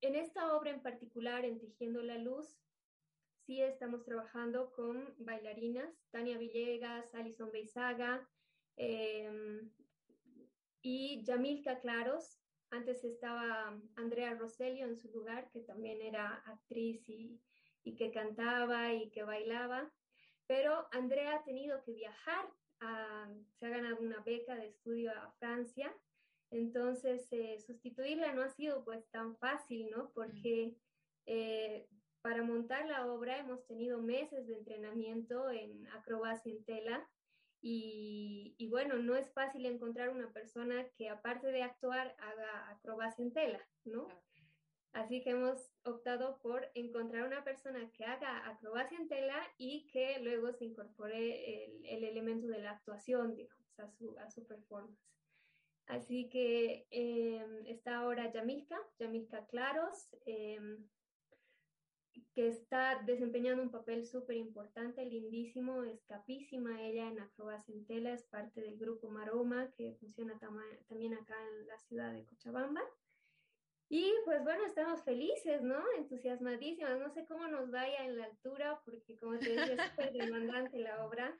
en 0.01 0.15
esta 0.15 0.55
obra 0.55 0.71
en 0.71 0.81
particular, 0.81 1.45
en 1.45 1.59
Tejiendo 1.59 2.01
la 2.01 2.17
Luz, 2.17 2.59
sí 3.45 3.61
estamos 3.61 4.03
trabajando 4.03 4.71
con 4.71 5.13
bailarinas, 5.19 5.93
Tania 6.09 6.37
Villegas, 6.37 7.13
Alison 7.13 7.51
Beisaga 7.51 8.27
em, 8.77 9.71
y 10.81 11.23
Yamilka 11.23 11.79
Claros. 11.79 12.39
Antes 12.71 13.03
estaba 13.03 13.77
Andrea 13.95 14.33
Roselio 14.35 14.85
en 14.85 14.95
su 14.95 15.09
lugar, 15.11 15.49
que 15.51 15.59
también 15.59 16.01
era 16.01 16.35
actriz 16.45 17.07
y 17.09 17.95
que 17.97 18.11
cantaba 18.11 18.93
y 18.93 19.11
que 19.11 19.23
bailaba. 19.23 19.91
Pero 20.47 20.87
Andrea 20.91 21.35
ha 21.35 21.43
tenido 21.43 21.83
que 21.83 21.93
viajar, 21.93 22.49
se 23.59 23.65
ha 23.65 23.69
ganado 23.69 23.97
una 23.99 24.21
beca 24.21 24.55
de 24.55 24.67
estudio 24.67 25.11
a 25.11 25.31
Francia 25.33 25.93
entonces, 26.51 27.25
eh, 27.31 27.57
sustituirla 27.65 28.33
no 28.33 28.43
ha 28.43 28.49
sido 28.49 28.83
pues 28.83 29.09
tan 29.09 29.37
fácil, 29.37 29.89
¿no? 29.89 30.11
Porque 30.13 30.75
eh, 31.25 31.87
para 32.21 32.43
montar 32.43 32.85
la 32.85 33.07
obra 33.07 33.39
hemos 33.39 33.65
tenido 33.65 34.01
meses 34.01 34.47
de 34.47 34.57
entrenamiento 34.57 35.49
en 35.49 35.87
acrobacia 35.87 36.51
en 36.51 36.63
tela 36.65 37.09
y, 37.61 38.55
y, 38.57 38.67
bueno, 38.67 38.95
no 38.97 39.15
es 39.15 39.31
fácil 39.33 39.65
encontrar 39.65 40.09
una 40.09 40.33
persona 40.33 40.87
que 40.97 41.09
aparte 41.09 41.51
de 41.51 41.61
actuar 41.61 42.15
haga 42.19 42.71
acrobacia 42.71 43.23
en 43.23 43.33
tela, 43.33 43.61
¿no? 43.85 44.07
Así 44.93 45.23
que 45.23 45.29
hemos 45.29 45.71
optado 45.83 46.39
por 46.41 46.69
encontrar 46.73 47.25
una 47.25 47.43
persona 47.45 47.89
que 47.91 48.03
haga 48.03 48.49
acrobacia 48.49 48.97
en 48.97 49.07
tela 49.07 49.37
y 49.57 49.87
que 49.87 50.19
luego 50.19 50.51
se 50.51 50.65
incorpore 50.65 51.65
el, 51.65 51.85
el 51.85 52.03
elemento 52.03 52.47
de 52.47 52.59
la 52.59 52.71
actuación, 52.71 53.35
digamos, 53.35 53.79
a 53.79 53.87
su, 53.89 54.17
a 54.19 54.29
su 54.29 54.45
performance. 54.45 55.10
Así 55.91 56.29
que 56.29 56.87
eh, 56.89 57.45
está 57.65 57.97
ahora 57.97 58.31
Yamilka, 58.31 58.79
Yamilka 58.97 59.45
Claros, 59.47 60.07
eh, 60.25 60.77
que 62.33 62.47
está 62.47 63.03
desempeñando 63.05 63.61
un 63.61 63.71
papel 63.71 64.05
súper 64.05 64.37
importante, 64.37 65.05
lindísimo, 65.05 65.83
escapísima 65.83 66.81
ella 66.81 67.09
en 67.09 67.19
acrobacia 67.19 67.75
en 67.75 67.85
tela, 67.85 68.13
es 68.13 68.23
parte 68.23 68.61
del 68.61 68.77
grupo 68.77 69.09
Maroma, 69.09 69.69
que 69.75 69.93
funciona 69.99 70.39
también 70.39 71.13
acá 71.13 71.35
en 71.49 71.67
la 71.67 71.77
ciudad 71.79 72.13
de 72.13 72.23
Cochabamba. 72.23 72.81
Y 73.89 74.13
pues 74.23 74.41
bueno, 74.45 74.65
estamos 74.65 75.03
felices, 75.03 75.61
¿no? 75.61 75.83
Entusiasmadísimas. 75.97 76.97
No 76.99 77.09
sé 77.09 77.25
cómo 77.25 77.49
nos 77.49 77.69
vaya 77.69 78.05
en 78.05 78.17
la 78.17 78.23
altura, 78.23 78.81
porque 78.85 79.17
como 79.17 79.37
te 79.37 79.49
decía, 79.49 79.73
es 79.73 79.89
súper 79.89 80.13
demandante 80.13 80.79
la 80.79 81.05
obra 81.05 81.37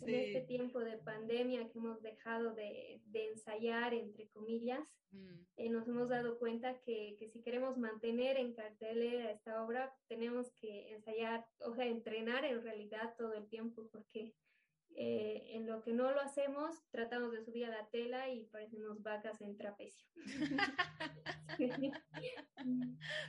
en 0.00 0.14
este 0.14 0.40
tiempo 0.42 0.80
de 0.80 0.98
pandemia 0.98 1.68
que 1.68 1.78
hemos 1.78 2.02
dejado 2.02 2.54
de, 2.54 3.00
de 3.06 3.30
ensayar, 3.30 3.94
entre 3.94 4.28
comillas, 4.28 4.86
mm. 5.12 5.40
eh, 5.56 5.68
nos 5.70 5.86
hemos 5.88 6.08
dado 6.08 6.38
cuenta 6.38 6.78
que, 6.80 7.16
que, 7.18 7.28
si 7.30 7.42
queremos 7.42 7.76
mantener 7.76 8.36
en 8.36 8.54
cartelera 8.54 9.30
esta 9.30 9.62
obra, 9.62 9.94
tenemos 10.08 10.50
que 10.60 10.92
ensayar, 10.92 11.46
o 11.60 11.74
sea, 11.74 11.86
entrenar 11.86 12.44
en 12.44 12.62
realidad 12.62 13.14
todo 13.16 13.34
el 13.34 13.48
tiempo, 13.48 13.88
porque 13.90 14.34
Eh, 14.96 15.56
en 15.56 15.66
lo 15.66 15.82
que 15.82 15.92
no 15.92 16.12
lo 16.12 16.20
hacemos, 16.20 16.76
tratamos 16.92 17.32
de 17.32 17.44
subir 17.44 17.64
a 17.64 17.70
la 17.70 17.88
tela 17.90 18.28
y 18.30 18.44
parecemos 18.44 19.02
vacas 19.02 19.40
en 19.40 19.56
trapecio. 19.56 20.06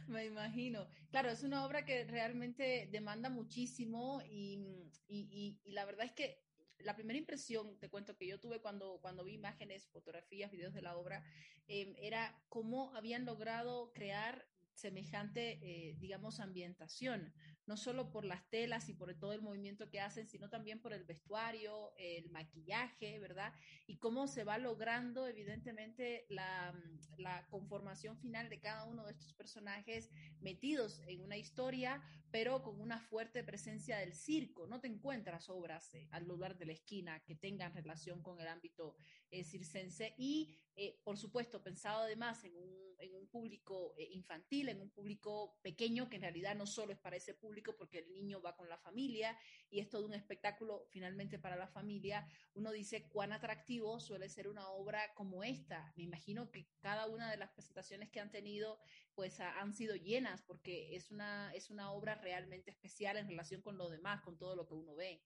Me 0.08 0.26
imagino. 0.26 0.88
Claro, 1.10 1.30
es 1.30 1.42
una 1.42 1.66
obra 1.66 1.84
que 1.84 2.04
realmente 2.04 2.88
demanda 2.92 3.32
muchísimo 3.32 4.22
y, 4.30 4.60
y, 5.08 5.58
y, 5.64 5.72
la 5.72 5.86
verdad 5.86 6.06
es 6.06 6.12
que 6.12 6.38
la 6.80 6.96
primera 6.96 7.18
impresión, 7.18 7.78
te 7.80 7.90
cuento 7.90 8.16
que 8.16 8.28
yo 8.28 8.40
tuve 8.40 8.60
cuando, 8.60 9.00
cuando 9.02 9.24
vi 9.24 9.34
imágenes, 9.34 9.88
fotografías, 9.88 10.52
videos 10.52 10.74
de 10.74 10.82
la 10.82 10.98
obra, 10.98 11.24
eh, 11.68 11.96
era 12.00 12.38
cómo 12.50 12.94
habían 12.96 13.26
logrado 13.26 13.92
crear 13.94 14.48
semejante, 14.74 15.60
eh, 15.62 15.96
digamos, 16.00 16.40
ambientación, 16.40 17.34
no 17.68 17.78
solo 17.78 18.12
por 18.12 18.26
las 18.26 18.48
telas 18.50 18.90
y 18.90 18.94
por 18.94 19.14
todo 19.16 19.34
el 19.34 19.42
movimiento 19.42 19.90
que 19.90 20.00
hacen, 20.00 20.28
sino 20.28 20.50
también 20.50 20.82
por 20.82 20.94
el 20.94 21.04
vestuario, 21.04 21.94
el 21.98 22.30
maquillaje, 22.30 23.20
¿verdad? 23.20 23.54
Y 23.88 23.98
cómo 23.98 24.28
se 24.28 24.44
va 24.44 24.58
logrando, 24.58 25.28
evidentemente, 25.28 26.26
la, 26.30 26.74
la 27.18 27.48
conformación 27.50 28.18
final 28.18 28.50
de 28.50 28.60
cada 28.60 28.86
uno 28.86 29.06
de 29.06 29.12
estos 29.12 29.34
personajes 29.34 30.10
metidos 30.42 31.02
en 31.08 31.22
una 31.22 31.38
historia, 31.38 32.04
pero 32.32 32.62
con 32.62 32.80
una 32.82 33.00
fuerte 33.00 33.44
presencia 33.44 33.98
del 33.98 34.14
circo. 34.14 34.68
No 34.68 34.80
te 34.80 34.88
encuentras 34.88 35.50
obras 35.50 35.94
eh, 35.94 36.08
al 36.12 36.28
lugar 36.28 36.58
de 36.58 36.66
la 36.66 36.74
esquina 36.74 37.24
que 37.24 37.36
tengan 37.36 37.74
relación 37.74 38.22
con 38.22 38.40
el 38.42 38.48
ámbito 38.48 38.96
eh, 39.32 39.44
circense 39.44 40.14
y, 40.18 40.58
por 41.04 41.18
supuesto, 41.18 41.64
pensado 41.64 42.04
además 42.04 42.44
en 42.44 42.56
un, 42.56 42.96
en 43.00 43.16
un 43.16 43.28
público 43.28 43.96
infantil, 43.98 44.70
en 44.70 44.82
un 44.82 44.90
público 44.90 45.58
pequeño, 45.62 46.10
que 46.10 46.18
en 46.18 46.24
realidad 46.24 46.56
no 46.56 46.66
solo 46.66 46.92
es 46.94 47.00
para 47.00 47.16
ese 47.16 47.34
público, 47.34 47.76
porque 47.78 48.00
el 48.00 48.12
niño 48.12 48.42
va 48.42 48.56
con 48.56 48.68
la 48.70 48.78
familia 48.78 49.38
y 49.70 49.80
es 49.80 49.90
todo 49.90 50.06
un 50.06 50.14
espectáculo 50.14 50.86
finalmente 50.90 51.40
para 51.40 51.56
la 51.56 51.68
familia, 51.68 52.28
uno 52.54 52.72
dice 52.72 53.08
cuán 53.10 53.32
atractivo 53.32 54.00
suele 54.00 54.30
ser 54.30 54.48
una 54.48 54.70
obra 54.70 55.14
como 55.14 55.44
esta. 55.44 55.94
Me 55.96 56.04
imagino 56.04 56.52
que 56.52 56.68
cada 56.80 57.08
una 57.08 57.30
de 57.32 57.38
las 57.38 57.52
presentaciones 57.52 58.10
que 58.10 58.20
han 58.20 58.32
tenido, 58.32 58.80
pues 59.14 59.40
han 59.40 59.74
sido 59.74 59.96
llenas, 59.96 60.42
porque 60.44 60.96
es 60.96 61.12
una, 61.12 61.54
es 61.54 61.70
una 61.70 61.92
obra 61.92 62.16
realmente 62.16 62.72
especial 62.72 63.18
en 63.18 63.28
relación 63.28 63.62
con 63.62 63.78
lo 63.78 63.90
demás, 63.90 64.22
con 64.22 64.38
todo 64.38 64.56
lo 64.56 64.68
que 64.68 64.74
uno 64.74 64.96
ve. 64.96 65.24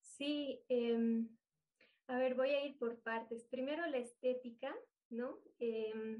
Sí, 0.00 0.62
em, 0.68 1.28
a 2.10 2.18
ver, 2.18 2.34
voy 2.34 2.50
a 2.50 2.64
ir 2.64 2.76
por 2.76 3.00
partes. 3.02 3.46
Primero 3.46 3.86
la 3.86 3.98
estética, 3.98 4.74
¿no? 5.10 5.38
Eh, 5.60 6.18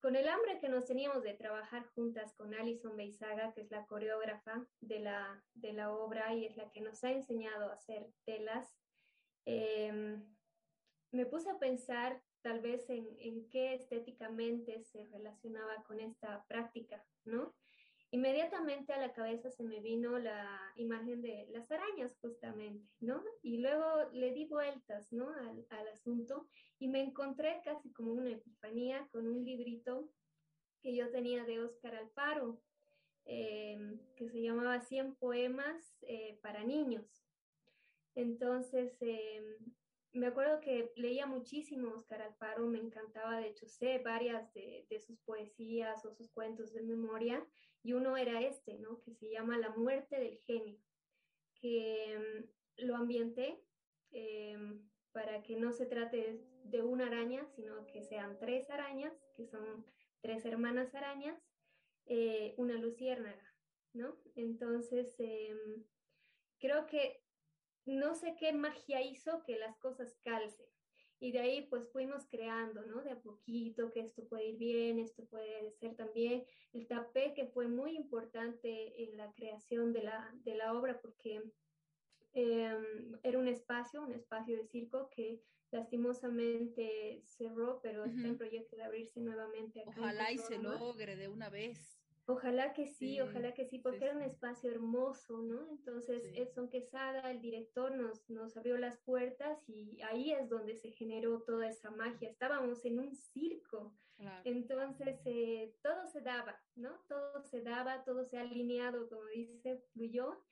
con 0.00 0.16
el 0.16 0.28
hambre 0.28 0.58
que 0.60 0.68
nos 0.68 0.84
teníamos 0.84 1.22
de 1.22 1.34
trabajar 1.34 1.86
juntas 1.94 2.34
con 2.34 2.52
Alison 2.52 2.96
Beizaga, 2.96 3.52
que 3.54 3.60
es 3.60 3.70
la 3.70 3.86
coreógrafa 3.86 4.66
de 4.80 4.98
la, 5.00 5.44
de 5.54 5.72
la 5.72 5.92
obra 5.92 6.34
y 6.34 6.46
es 6.46 6.56
la 6.56 6.68
que 6.70 6.80
nos 6.80 7.02
ha 7.04 7.12
enseñado 7.12 7.70
a 7.70 7.74
hacer 7.74 8.08
telas, 8.24 8.76
em, 9.44 10.24
me 11.12 11.26
puse 11.26 11.48
a 11.48 11.58
pensar 11.58 12.20
tal 12.42 12.60
vez 12.60 12.90
en, 12.90 13.06
en, 13.20 13.48
qué 13.48 13.74
estéticamente 13.74 14.82
se 14.82 15.04
relacionaba 15.06 15.84
con 15.84 16.00
esta 16.00 16.44
práctica, 16.46 17.04
¿no? 17.24 17.54
Inmediatamente 18.16 18.94
a 18.94 18.98
la 18.98 19.12
cabeza 19.12 19.50
se 19.50 19.62
me 19.62 19.78
vino 19.80 20.18
la 20.18 20.72
imagen 20.76 21.20
de 21.20 21.48
las 21.50 21.70
arañas, 21.70 22.16
justamente, 22.22 22.88
¿no? 22.98 23.22
Y 23.42 23.58
luego 23.58 24.08
le 24.10 24.32
di 24.32 24.46
vueltas, 24.46 25.12
¿no? 25.12 25.28
Al, 25.68 25.88
asunto 25.88 26.48
y 26.78 26.88
me 26.88 27.02
encontré 27.02 27.60
casi 27.62 27.92
como 27.92 28.12
una 28.12 28.30
epifanía 28.30 29.06
con 29.12 29.28
un 29.28 29.44
librito 29.44 30.08
que 30.80 30.96
yo 30.96 31.10
tenía 31.10 31.44
de 31.44 31.60
Óscar 31.60 31.94
Alfaro, 31.94 32.58
eh, 33.26 33.98
que 34.16 34.30
se 34.30 34.40
llamaba 34.40 34.80
100 34.80 35.16
poemas 35.16 35.76
eh, 36.00 36.38
para 36.40 36.64
niños. 36.64 37.22
Entonces, 38.14 38.96
eh, 39.02 39.58
me 40.16 40.28
acuerdo 40.28 40.60
que 40.60 40.92
leía 40.96 41.26
muchísimo 41.26 41.90
Oscar 41.90 42.22
Alfaro, 42.22 42.66
me 42.66 42.78
encantaba, 42.78 43.38
de 43.38 43.48
hecho 43.48 43.66
sé 43.66 43.98
varias 43.98 44.52
de, 44.54 44.86
sus 45.00 45.18
poesías 45.20 46.04
o 46.04 46.12
sus 46.12 46.30
cuentos 46.30 46.72
de 46.72 46.82
memoria, 46.82 47.46
y 47.82 47.92
uno 47.92 48.16
era 48.16 48.40
este, 48.40 48.78
¿no? 48.78 49.00
Que 49.02 49.14
se 49.14 49.30
llama 49.30 49.58
La 49.58 49.70
muerte 49.70 50.18
del 50.18 50.38
genio, 50.38 50.78
que 51.54 52.16
um, 52.16 52.46
lo 52.86 52.96
ambienté 52.96 53.60
eh, 54.12 54.56
para 55.12 55.42
que 55.42 55.56
no 55.56 55.72
se 55.72 55.86
trate 55.86 56.40
de 56.64 56.82
una 56.82 57.06
araña, 57.06 57.46
sino 57.54 57.86
que 57.86 58.02
sean 58.02 58.38
tres 58.38 58.68
arañas, 58.70 59.14
que 59.36 59.46
son 59.46 59.84
tres 60.20 60.44
hermanas 60.44 60.94
arañas, 60.94 61.38
eh, 62.06 62.54
una 62.56 62.74
luciérnaga, 62.74 63.54
¿no? 63.92 64.16
Entonces, 64.34 65.14
eh, 65.18 65.54
creo 66.58 66.86
que 66.86 67.25
no 67.86 68.14
sé 68.14 68.34
qué 68.38 68.52
magia 68.52 69.00
hizo 69.00 69.42
que 69.44 69.58
las 69.58 69.78
cosas 69.78 70.18
calcen. 70.22 70.66
Y 71.18 71.32
de 71.32 71.38
ahí 71.40 71.66
pues 71.70 71.90
fuimos 71.90 72.26
creando, 72.26 72.84
¿no? 72.84 73.02
De 73.02 73.12
a 73.12 73.20
poquito, 73.20 73.90
que 73.90 74.00
esto 74.00 74.28
puede 74.28 74.48
ir 74.48 74.58
bien, 74.58 74.98
esto 74.98 75.24
puede 75.26 75.70
ser 75.72 75.96
también. 75.96 76.44
El 76.74 76.86
tapé 76.86 77.32
que 77.32 77.46
fue 77.46 77.68
muy 77.68 77.96
importante 77.96 79.02
en 79.02 79.16
la 79.16 79.32
creación 79.32 79.94
de 79.94 80.02
la, 80.02 80.30
de 80.44 80.56
la 80.56 80.74
obra 80.74 81.00
porque 81.00 81.42
eh, 82.34 82.78
era 83.22 83.38
un 83.38 83.48
espacio, 83.48 84.02
un 84.02 84.12
espacio 84.12 84.58
de 84.58 84.66
circo 84.66 85.08
que 85.08 85.40
lastimosamente 85.70 87.22
cerró, 87.24 87.80
pero 87.82 88.02
uh 88.02 88.06
-huh. 88.06 88.14
está 88.14 88.28
en 88.28 88.36
proyecto 88.36 88.76
de 88.76 88.84
abrirse 88.84 89.20
nuevamente. 89.20 89.80
Acá 89.80 89.94
Ojalá 89.96 90.32
y 90.32 90.38
se 90.38 90.58
logre 90.58 91.16
de 91.16 91.28
una 91.28 91.48
vez. 91.48 91.98
Ojalá 92.28 92.72
que 92.72 92.88
sí, 92.88 93.14
sí, 93.14 93.20
ojalá 93.20 93.54
que 93.54 93.64
sí, 93.66 93.78
porque 93.78 94.00
sí, 94.00 94.04
era 94.04 94.16
un 94.16 94.22
espacio 94.22 94.68
hermoso, 94.68 95.42
¿no? 95.42 95.70
Entonces, 95.70 96.22
sí. 96.22 96.40
Edson 96.40 96.68
Quesada, 96.68 97.30
el 97.30 97.40
director, 97.40 97.94
nos, 97.94 98.28
nos 98.28 98.56
abrió 98.56 98.76
las 98.78 98.98
puertas 98.98 99.62
y 99.68 100.00
ahí 100.02 100.32
es 100.32 100.48
donde 100.48 100.74
se 100.74 100.90
generó 100.90 101.42
toda 101.42 101.68
esa 101.68 101.90
magia. 101.92 102.28
Estábamos 102.28 102.84
en 102.84 102.98
un 102.98 103.14
circo, 103.14 103.96
claro. 104.16 104.42
entonces 104.44 105.20
eh, 105.24 105.76
todo 105.82 106.08
se 106.08 106.20
daba, 106.20 106.60
¿no? 106.74 106.98
Todo 107.06 107.42
se 107.42 107.62
daba, 107.62 108.02
todo 108.02 108.24
se 108.24 108.38
ha 108.38 108.40
alineado, 108.40 109.08
como 109.08 109.24
dice, 109.26 109.78
fluyó. 109.92 110.42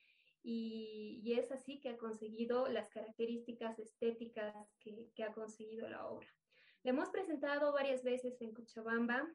Y, 0.44 1.22
y 1.24 1.40
es 1.40 1.50
así 1.50 1.80
que 1.80 1.88
ha 1.88 1.96
conseguido 1.96 2.68
las 2.68 2.88
características 2.90 3.80
estéticas 3.80 4.54
que, 4.78 5.08
que 5.14 5.24
ha 5.24 5.32
conseguido 5.32 5.88
la 5.88 6.06
obra. 6.06 6.28
Le 6.84 6.90
hemos 6.90 7.08
presentado 7.08 7.72
varias 7.72 8.04
veces 8.04 8.40
en 8.42 8.52
Cochabamba, 8.52 9.26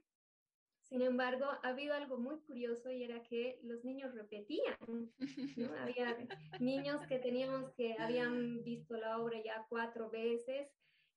sin 0.89 1.03
embargo, 1.03 1.45
ha 1.45 1.69
habido 1.69 1.93
algo 1.93 2.17
muy 2.17 2.39
curioso 2.39 2.89
y 2.89 3.03
era 3.03 3.21
que 3.21 3.59
los 3.61 3.85
niños 3.85 4.13
repetían. 4.15 4.75
¿no? 4.87 5.09
Había 5.95 6.17
niños 6.59 7.05
que 7.07 7.19
teníamos 7.19 7.71
que 7.73 7.95
habían 7.99 8.63
visto 8.63 8.97
la 8.97 9.19
obra 9.19 9.39
ya 9.43 9.67
cuatro 9.69 10.09
veces, 10.09 10.67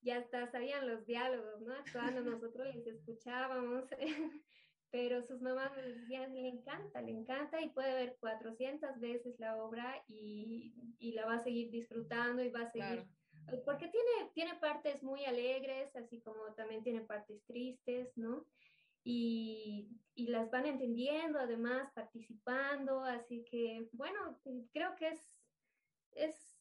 ya 0.02 0.18
hasta 0.18 0.46
sabían 0.50 0.86
los 0.86 1.06
diálogos, 1.06 1.62
¿no? 1.62 1.72
Actuando 1.72 2.20
nosotros 2.20 2.74
les 2.74 2.86
escuchábamos, 2.86 3.84
pero 4.90 5.22
sus 5.22 5.40
mamás 5.40 5.74
nos 5.74 5.86
decían, 5.86 6.34
le 6.34 6.48
encanta, 6.48 7.00
le 7.00 7.12
encanta 7.12 7.62
y 7.62 7.70
puede 7.70 7.94
ver 7.94 8.16
400 8.20 9.00
veces 9.00 9.38
la 9.38 9.56
obra 9.56 10.04
y, 10.06 10.74
y 10.98 11.12
la 11.12 11.24
va 11.24 11.34
a 11.34 11.42
seguir 11.42 11.70
disfrutando 11.70 12.42
y 12.42 12.50
va 12.50 12.62
a 12.62 12.70
seguir... 12.70 13.06
Claro. 13.06 13.62
Porque 13.64 13.88
tiene, 13.88 14.30
tiene 14.34 14.54
partes 14.60 15.02
muy 15.02 15.24
alegres, 15.24 15.96
así 15.96 16.20
como 16.20 16.54
también 16.54 16.84
tiene 16.84 17.00
partes 17.00 17.42
tristes, 17.44 18.16
¿no? 18.16 18.46
Y, 19.04 19.88
y, 20.14 20.28
las 20.28 20.50
van 20.50 20.66
entendiendo, 20.66 21.38
además 21.38 21.90
participando, 21.94 23.02
así 23.04 23.44
que 23.50 23.88
bueno, 23.92 24.38
creo 24.72 24.94
que 24.96 25.08
es, 25.08 25.20
es 26.12 26.58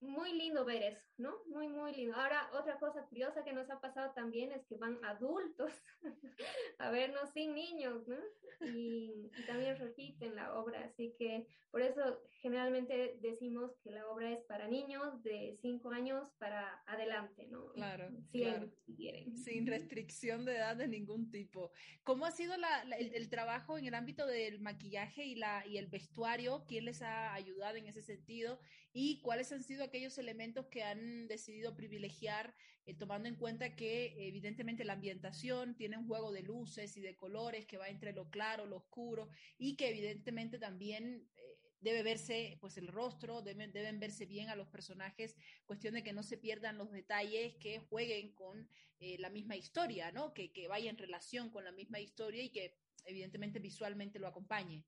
muy 0.00 0.32
lindo 0.32 0.64
ver 0.64 0.82
eso, 0.82 1.02
¿no? 1.18 1.32
Muy, 1.46 1.68
muy 1.68 1.94
lindo. 1.94 2.16
Ahora, 2.16 2.50
otra 2.52 2.78
cosa 2.78 3.02
curiosa 3.06 3.44
que 3.44 3.52
nos 3.52 3.70
ha 3.70 3.80
pasado 3.80 4.12
también 4.14 4.52
es 4.52 4.64
que 4.66 4.76
van 4.76 4.98
adultos 5.04 5.72
a 6.78 6.90
vernos 6.90 7.30
sin 7.30 7.54
niños, 7.54 8.06
¿no? 8.08 8.16
Y, 8.60 9.30
y, 9.36 9.46
también 9.46 9.76
repiten 9.76 10.34
la 10.34 10.54
obra, 10.54 10.84
así 10.84 11.14
que 11.18 11.46
por 11.70 11.82
eso 11.82 12.22
generalmente 12.40 13.18
decimos 13.20 13.72
que 13.82 13.90
la 13.90 14.08
obra 14.08 14.32
es 14.32 14.44
para 14.44 14.68
niños 14.68 15.22
de 15.22 15.58
cinco 15.60 15.90
años 15.90 16.30
para 16.38 16.82
adelante, 16.86 17.46
¿no? 17.50 17.72
Claro, 17.72 18.08
si 18.30 18.42
claro. 18.42 18.70
quieren. 18.96 19.36
Sin 19.36 19.66
restricción 19.66 20.44
de 20.44 20.56
edad 20.56 20.76
de 20.76 20.86
ningún 20.86 21.30
tipo. 21.30 21.72
¿Cómo 22.04 22.26
ha 22.26 22.30
sido 22.30 22.56
la, 22.56 22.84
la, 22.84 22.96
el, 22.96 23.14
el, 23.14 23.28
trabajo 23.28 23.76
en 23.76 23.86
el 23.86 23.94
ámbito 23.94 24.26
del 24.26 24.60
maquillaje 24.60 25.24
y, 25.24 25.34
la, 25.34 25.66
y 25.66 25.78
el 25.78 25.88
vestuario? 25.88 26.64
¿Quién 26.68 26.84
les 26.84 27.02
ha 27.02 27.34
ayudado 27.34 27.76
en 27.76 27.88
ese 27.88 28.02
sentido? 28.02 28.60
¿Y 28.92 29.20
cuáles 29.22 29.50
han 29.50 29.64
sido 29.64 29.82
aquellos 29.82 30.16
elementos 30.18 30.66
que 30.68 30.84
han 30.84 31.03
decidido 31.28 31.76
privilegiar, 31.76 32.54
eh, 32.86 32.94
tomando 32.94 33.28
en 33.28 33.36
cuenta 33.36 33.74
que 33.74 34.14
evidentemente 34.28 34.84
la 34.84 34.94
ambientación 34.94 35.74
tiene 35.76 35.96
un 35.98 36.06
juego 36.06 36.32
de 36.32 36.42
luces 36.42 36.96
y 36.96 37.00
de 37.00 37.16
colores 37.16 37.66
que 37.66 37.78
va 37.78 37.88
entre 37.88 38.12
lo 38.12 38.28
claro, 38.30 38.66
lo 38.66 38.76
oscuro 38.76 39.28
y 39.58 39.76
que 39.76 39.88
evidentemente 39.88 40.58
también 40.58 41.28
eh, 41.36 41.42
debe 41.80 42.02
verse 42.02 42.58
pues 42.60 42.76
el 42.76 42.88
rostro, 42.88 43.42
deben, 43.42 43.72
deben, 43.72 44.00
verse 44.00 44.26
bien 44.26 44.48
a 44.48 44.56
los 44.56 44.68
personajes, 44.68 45.36
cuestión 45.64 45.94
de 45.94 46.02
que 46.02 46.12
no 46.12 46.22
se 46.22 46.38
pierdan 46.38 46.78
los 46.78 46.90
detalles, 46.90 47.54
que 47.56 47.78
jueguen 47.78 48.34
con 48.34 48.68
eh, 48.98 49.16
la 49.18 49.30
misma 49.30 49.56
historia, 49.56 50.10
¿no? 50.12 50.32
Que, 50.32 50.52
que 50.52 50.68
vaya 50.68 50.90
en 50.90 50.98
relación 50.98 51.50
con 51.50 51.64
la 51.64 51.72
misma 51.72 52.00
historia 52.00 52.42
y 52.42 52.50
que 52.50 52.78
evidentemente 53.04 53.58
visualmente 53.58 54.18
lo 54.18 54.28
acompañe. 54.28 54.84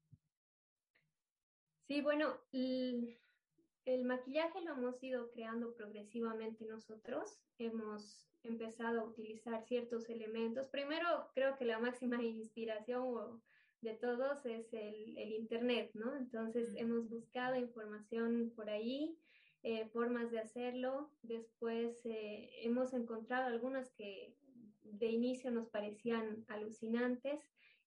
Sí, 1.87 2.01
bueno, 2.01 2.41
el, 3.87 4.05
maquillaje 4.05 4.61
lo 4.61 4.73
hemos 4.73 5.03
ido 5.03 5.31
creando 5.31 5.75
progresivamente 5.75 6.67
nosotros. 6.67 7.39
Hemos 7.59 8.29
empezado 8.43 9.01
a 9.01 9.05
utilizar 9.05 9.65
ciertos 9.65 10.09
elementos. 10.09 10.69
Primero, 10.69 11.31
creo 11.35 11.57
que 11.57 11.65
la 11.65 11.79
máxima 11.79 12.23
inspiración 12.23 13.43
de 13.81 13.95
todos 13.95 14.45
es 14.47 14.73
el, 14.73 15.17
el 15.17 15.33
Internet, 15.33 15.91
¿no? 15.95 16.15
Entonces, 16.17 16.73
mm. 16.73 16.79
hemos 16.79 17.09
buscado 17.09 17.57
información 17.57 18.53
por 18.55 18.69
ahí, 18.69 19.17
eh, 19.63 19.87
formas 19.93 20.31
de 20.31 20.41
hacerlo. 20.41 21.11
Después, 21.23 22.05
eh, 22.05 22.51
hemos 22.63 22.93
encontrado 22.93 23.47
algunas 23.47 23.91
que 23.93 24.35
de 24.83 25.07
inicio 25.07 25.51
nos 25.51 25.69
parecían 25.69 26.45
alucinantes. 26.49 27.41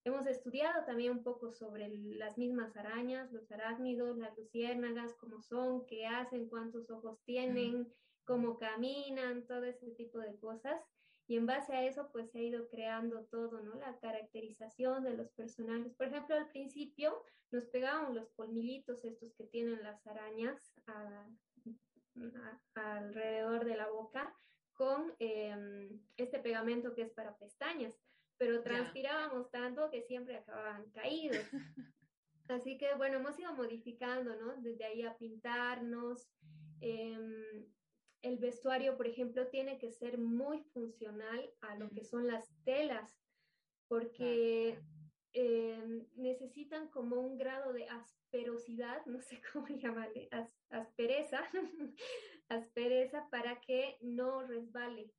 Hemos 0.04 0.26
estudiado 0.26 0.84
también 0.86 1.12
un 1.12 1.22
poco 1.22 1.52
sobre 1.52 1.88
las 1.88 2.38
mismas 2.38 2.74
arañas, 2.76 3.32
los 3.32 3.50
arácnidos, 3.50 4.16
las 4.16 4.36
luciérnagas, 4.36 5.14
cómo 5.16 5.42
son, 5.42 5.84
qué 5.86 6.06
hacen, 6.06 6.48
cuántos 6.48 6.90
ojos 6.90 7.22
tienen, 7.24 7.92
cómo 8.24 8.58
caminan, 8.58 9.46
todo 9.46 9.64
ese 9.64 9.90
tipo 9.90 10.18
de 10.18 10.38
cosas. 10.38 10.80
Y 11.26 11.36
en 11.36 11.46
base 11.46 11.74
a 11.74 11.84
eso, 11.86 12.10
pues 12.12 12.30
se 12.30 12.38
ha 12.38 12.42
ido 12.42 12.68
creando 12.68 13.24
todo, 13.26 13.60
¿no? 13.60 13.74
La 13.74 13.98
caracterización 13.98 15.04
de 15.04 15.16
los 15.16 15.30
personajes. 15.32 15.94
Por 15.94 16.06
ejemplo, 16.06 16.34
al 16.34 16.48
principio 16.48 17.22
nos 17.50 17.66
pegaban 17.66 18.14
los 18.14 18.30
colmillitos 18.32 19.04
estos 19.04 19.34
que 19.34 19.44
tienen 19.44 19.82
las 19.82 20.06
arañas 20.06 20.72
alrededor 22.74 23.64
de 23.64 23.76
la 23.76 23.88
boca 23.88 24.34
con 24.74 25.14
em, 25.18 26.00
este 26.16 26.38
pegamento 26.38 26.94
que 26.94 27.02
es 27.02 27.10
para 27.10 27.36
pestañas, 27.36 28.00
pero 28.40 28.62
transpirábamos 28.62 29.50
tanto 29.50 29.90
que 29.90 30.00
siempre 30.00 30.34
acababan 30.34 30.90
caídos. 30.92 31.44
Así 32.48 32.78
que 32.78 32.94
bueno, 32.94 33.18
hemos 33.18 33.38
ido 33.38 33.52
modificando, 33.54 34.34
¿no? 34.34 34.56
Desde 34.62 34.86
ahí 34.86 35.02
a 35.02 35.14
pintarnos. 35.18 36.26
Eh, 36.80 37.68
el 38.22 38.38
vestuario, 38.38 38.96
por 38.96 39.06
ejemplo, 39.06 39.46
tiene 39.48 39.78
que 39.78 39.92
ser 39.92 40.16
muy 40.16 40.62
funcional 40.72 41.50
a 41.60 41.76
lo 41.76 41.90
que 41.90 42.02
son 42.02 42.26
las 42.26 42.50
telas, 42.64 43.10
porque 43.88 44.78
eh, 45.34 46.06
necesitan 46.16 46.88
como 46.88 47.16
un 47.16 47.36
grado 47.36 47.74
de 47.74 47.86
asperosidad, 47.88 49.04
no 49.04 49.20
sé 49.20 49.42
cómo 49.52 49.68
llamarle, 49.68 50.30
aspereza, 50.70 51.42
aspereza 52.48 53.28
para 53.30 53.60
que 53.60 53.98
no 54.00 54.46
resbale, 54.46 55.12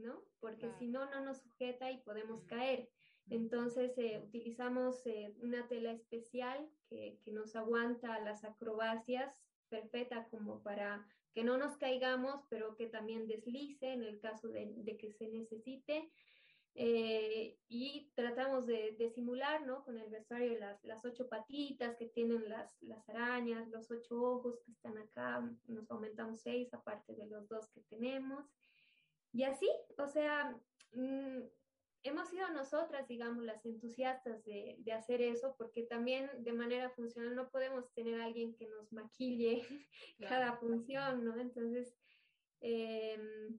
¿no? 0.00 0.22
Porque 0.40 0.70
si 0.78 0.88
no, 0.88 1.08
no 1.10 1.20
nos 1.24 1.38
sujeta 1.38 1.90
y 1.90 1.98
podemos 1.98 2.44
caer. 2.44 2.88
Entonces 3.28 3.96
eh, 3.96 4.20
utilizamos 4.24 5.06
eh, 5.06 5.34
una 5.40 5.68
tela 5.68 5.92
especial 5.92 6.68
que, 6.88 7.20
que, 7.24 7.30
nos 7.30 7.54
aguanta 7.54 8.18
las 8.20 8.44
acrobacias 8.44 9.32
perfecta 9.68 10.26
como 10.30 10.62
para 10.62 11.06
que 11.32 11.44
no 11.44 11.56
nos 11.56 11.76
caigamos, 11.76 12.44
pero 12.48 12.76
que 12.76 12.86
también 12.86 13.28
deslice 13.28 13.92
en 13.92 14.02
el 14.02 14.20
caso 14.20 14.48
de, 14.48 14.96
que 14.98 15.12
se 15.12 15.28
necesite. 15.28 16.10
Eh, 16.74 17.58
y 17.68 18.12
tratamos 18.14 18.66
de, 18.66 19.10
simular, 19.14 19.66
¿no? 19.66 19.84
Con 19.84 19.98
el 19.98 20.08
vestuario 20.08 20.58
las, 20.58 20.82
las 20.84 21.04
ocho 21.04 21.28
patitas 21.28 21.96
que 21.96 22.06
tienen 22.06 22.48
las, 22.48 22.80
las 22.80 23.08
arañas, 23.08 23.68
los 23.68 23.90
ocho 23.90 24.20
ojos 24.20 24.60
que 24.64 24.72
están 24.72 24.96
acá, 24.98 25.48
nos 25.66 25.90
aumentamos 25.90 26.40
seis 26.42 26.72
aparte 26.72 27.14
de 27.14 27.26
los 27.26 27.48
dos 27.48 27.68
que 27.70 27.80
tenemos. 27.82 28.46
Y 29.32 29.44
así, 29.44 29.68
o 29.98 30.06
sea, 30.06 30.56
mm, 30.92 31.40
hemos 32.02 32.28
sido 32.28 32.48
nosotras, 32.50 33.06
digamos, 33.08 33.44
las 33.44 33.64
entusiastas 33.64 34.44
de, 34.44 34.76
de, 34.78 34.92
hacer 34.92 35.20
eso, 35.22 35.54
porque 35.58 35.82
también 35.82 36.30
de 36.38 36.52
manera 36.52 36.90
funcional 36.90 37.34
no 37.34 37.50
podemos 37.50 37.92
tener 37.92 38.20
a 38.20 38.24
alguien 38.24 38.54
que 38.54 38.66
nos 38.68 38.92
maquille 38.92 39.62
cada 40.20 40.56
función, 40.56 41.24
¿no? 41.24 41.38
Entonces, 41.38 41.96
em, 42.60 43.58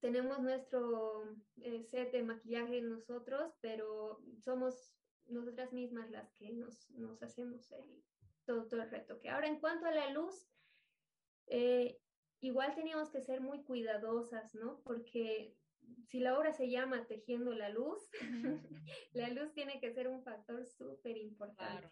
tenemos 0.00 0.40
nuestro 0.40 1.36
eh, 1.62 1.82
set 1.82 2.12
de 2.12 2.22
maquillaje 2.22 2.80
nosotros, 2.80 3.54
pero 3.60 4.20
somos 4.40 4.94
nosotras 5.26 5.72
mismas 5.72 6.10
las 6.10 6.32
que 6.34 6.52
nos, 6.52 6.90
nos 6.90 7.22
hacemos 7.22 7.70
el, 7.72 8.04
todo, 8.44 8.66
todo 8.68 8.82
el 8.82 8.90
retoque. 8.90 9.28
Ahora, 9.28 9.48
en 9.48 9.58
cuanto 9.58 9.86
a 9.86 9.90
la 9.90 10.10
luz, 10.10 10.48
eh, 11.48 11.98
igual 12.40 12.74
teníamos 12.74 13.10
que 13.10 13.20
ser 13.20 13.40
muy 13.40 13.62
cuidadosas, 13.62 14.54
¿no? 14.54 14.80
Porque 14.84 15.54
si 16.06 16.20
la 16.20 16.38
obra 16.38 16.52
se 16.52 16.70
llama 16.70 17.06
Tejiendo 17.06 17.54
la 17.54 17.68
Luz, 17.68 18.08
la 19.12 19.28
luz 19.30 19.52
tiene 19.52 19.80
que 19.80 19.92
ser 19.92 20.08
un 20.08 20.22
factor 20.22 20.64
súper 20.66 21.16
importante. 21.16 21.88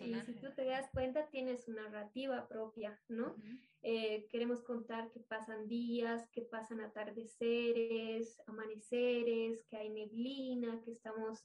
y 0.00 0.14
si 0.22 0.34
tú 0.34 0.52
te 0.54 0.64
das 0.64 0.90
cuenta, 0.90 1.28
tienes 1.30 1.68
una 1.68 1.82
narrativa 1.82 2.48
propia, 2.48 3.00
¿no? 3.08 3.36
Eh, 3.82 4.26
queremos 4.28 4.62
contar 4.62 5.10
que 5.10 5.20
pasan 5.20 5.68
días, 5.68 6.28
que 6.30 6.42
pasan 6.42 6.80
atardeceres, 6.80 8.40
amaneceres, 8.46 9.64
que 9.64 9.76
hay 9.76 9.90
neblina, 9.90 10.80
que 10.84 10.90
estamos 10.90 11.44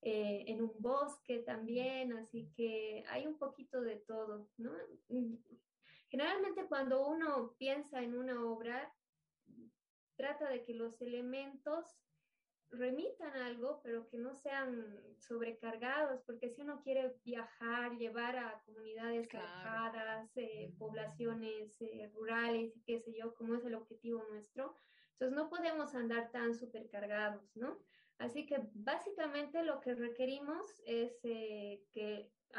eh, 0.00 0.44
en 0.48 0.62
un 0.62 0.72
bosque 0.78 1.40
también, 1.40 2.12
así 2.12 2.50
que 2.54 3.04
hay 3.08 3.26
un 3.26 3.38
poquito 3.38 3.80
de 3.80 3.96
todo, 3.96 4.48
¿no? 4.58 4.72
Generalmente 6.14 6.68
cuando 6.68 7.08
uno 7.08 7.56
piensa 7.58 8.00
en 8.00 8.16
una 8.16 8.40
obra, 8.46 8.94
trata 10.14 10.48
de 10.48 10.62
que 10.62 10.72
los 10.72 11.02
elementos 11.02 11.98
remitan 12.70 13.34
algo, 13.34 13.80
pero 13.82 14.06
que 14.06 14.18
no 14.18 14.36
sean 14.36 14.96
sobrecargados, 15.18 16.22
porque 16.22 16.50
si 16.50 16.60
uno 16.60 16.80
quiere 16.84 17.16
viajar, 17.24 17.96
llevar 17.96 18.36
a 18.36 18.62
comunidades 18.64 19.28
alejadas, 19.34 20.30
eh, 20.36 20.72
poblaciones 20.78 21.82
eh, 21.82 22.08
rurales 22.14 22.72
qué 22.86 23.00
sé 23.00 23.12
yo, 23.18 23.34
como 23.34 23.56
es 23.56 23.64
el 23.64 23.74
objetivo 23.74 24.22
nuestro, 24.30 24.76
entonces 25.14 25.34
no 25.34 25.50
podemos 25.50 25.96
andar 25.96 26.30
tan 26.30 26.54
supercargados, 26.54 27.56
¿no? 27.56 27.80
Así 28.18 28.46
que 28.46 28.60
básicamente 28.72 29.64
lo 29.64 29.80
que 29.80 29.96
requerimos 29.96 30.80
es 30.86 31.18
eh, 31.24 31.53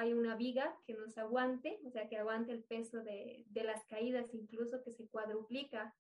hay 0.06 0.14
una 0.14 0.36
viga 0.36 0.76
que 0.86 0.94
nos 0.94 1.18
aguante, 1.18 1.80
o 1.86 1.90
sea, 1.90 2.08
que 2.08 2.18
aguante 2.18 2.52
el 2.52 2.64
peso 2.64 3.04
de, 3.04 3.46
de 3.50 3.64
las 3.64 3.86
caídas, 3.86 4.34
incluso 4.34 4.84
que 4.84 4.92
se 4.92 5.08
cuadruplica 5.08 5.94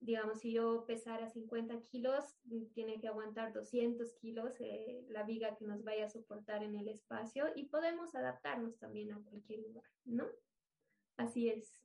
digamos, 0.00 0.40
si 0.40 0.52
yo 0.52 0.84
pesara 0.86 1.28
50 1.28 1.80
kilos, 1.82 2.36
mm, 2.44 2.66
tiene 2.74 3.00
que 3.00 3.08
aguantar 3.08 3.52
200 3.52 4.14
kilos 4.14 4.54
eh, 4.60 5.04
la 5.08 5.24
viga 5.24 5.56
que 5.56 5.64
nos 5.64 5.82
vaya 5.82 6.06
a 6.06 6.10
soportar 6.10 6.62
en 6.62 6.76
el 6.76 6.88
espacio 6.88 7.46
y 7.54 7.64
podemos 7.64 8.14
adaptarnos 8.14 8.78
también 8.78 9.12
a 9.12 9.20
cualquier 9.20 9.60
lugar, 9.60 9.84
¿no? 10.04 10.26
Así 11.16 11.48
es. 11.48 11.82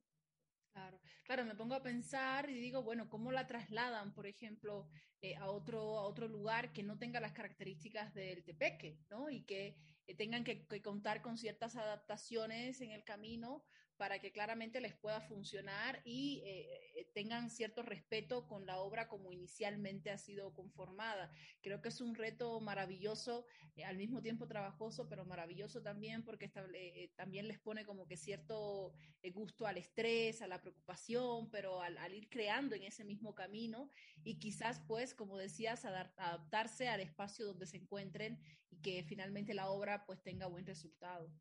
Claro, 0.74 1.00
claro, 1.26 1.46
me 1.46 1.56
pongo 1.56 1.76
a 1.76 1.84
pensar 1.84 2.50
y 2.50 2.60
digo, 2.60 2.84
bueno, 2.84 3.08
¿cómo 3.08 3.32
la 3.32 3.46
trasladan, 3.46 4.14
por 4.14 4.26
ejemplo, 4.26 4.88
eh, 5.22 5.36
a, 5.36 5.52
otro, 5.52 6.00
a 6.00 6.04
otro 6.04 6.28
lugar 6.28 6.74
que 6.74 6.82
no 6.82 6.98
tenga 6.98 7.20
las 7.20 7.34
características 7.34 8.14
del 8.14 8.44
Tepeque, 8.44 8.98
¿no? 9.10 9.30
Y 9.30 9.44
que 9.44 9.68
eh, 9.68 9.76
tengan 10.18 10.44
que, 10.44 10.66
contar 10.82 11.22
con 11.22 11.38
ciertas 11.38 11.76
adaptaciones 11.76 12.82
en 12.82 12.92
el 12.92 13.04
camino 13.04 13.64
para 13.98 14.20
que 14.20 14.32
claramente 14.32 14.82
les 14.82 14.96
pueda 14.96 15.22
funcionar 15.22 16.02
y 16.04 16.42
eh, 16.46 16.92
eh, 16.96 17.08
tengan 17.14 17.50
cierto 17.50 17.84
respeto 17.84 18.48
con 18.48 18.66
la 18.66 18.80
obra 18.80 19.08
como 19.08 19.32
inicialmente 19.32 20.10
ha 20.10 20.18
sido 20.18 20.54
conformada. 20.54 21.32
Creo 21.62 21.82
que 21.82 21.90
es 21.90 22.02
un 22.02 22.16
reto 22.16 22.60
maravilloso, 22.60 23.46
al 23.86 23.98
mismo 23.98 24.22
tiempo 24.22 24.48
trabajoso, 24.48 25.08
pero 25.10 25.26
maravilloso 25.26 25.82
también 25.82 26.24
porque 26.24 26.50
también 27.16 27.48
les 27.48 27.60
pone 27.60 27.86
como 27.86 28.08
que 28.08 28.18
cierto 28.18 28.94
gusto 29.34 29.66
al 29.66 29.78
estrés, 29.78 30.42
a 30.42 30.48
la 30.48 30.62
preocupación, 30.62 31.50
pero 31.50 31.82
al, 31.82 32.14
ir 32.14 32.30
creando 32.30 32.76
en 32.76 32.84
ese 32.84 33.04
mismo 33.04 33.34
camino 33.34 33.90
y 34.24 34.40
quizás 34.40 34.82
pues, 34.88 35.14
como 35.14 35.38
decías, 35.38 35.86
adaptarse 35.86 36.88
al 36.88 37.00
espacio 37.00 37.46
donde 37.46 37.66
se 37.66 37.78
encuentren 37.78 38.40
y 38.70 38.78
que 38.82 39.04
finalmente 39.04 39.54
la 39.54 39.70
obra 39.70 40.06
pues 40.06 40.22
tenga 40.22 40.48
buen 40.48 40.66
resultado. 40.66 41.32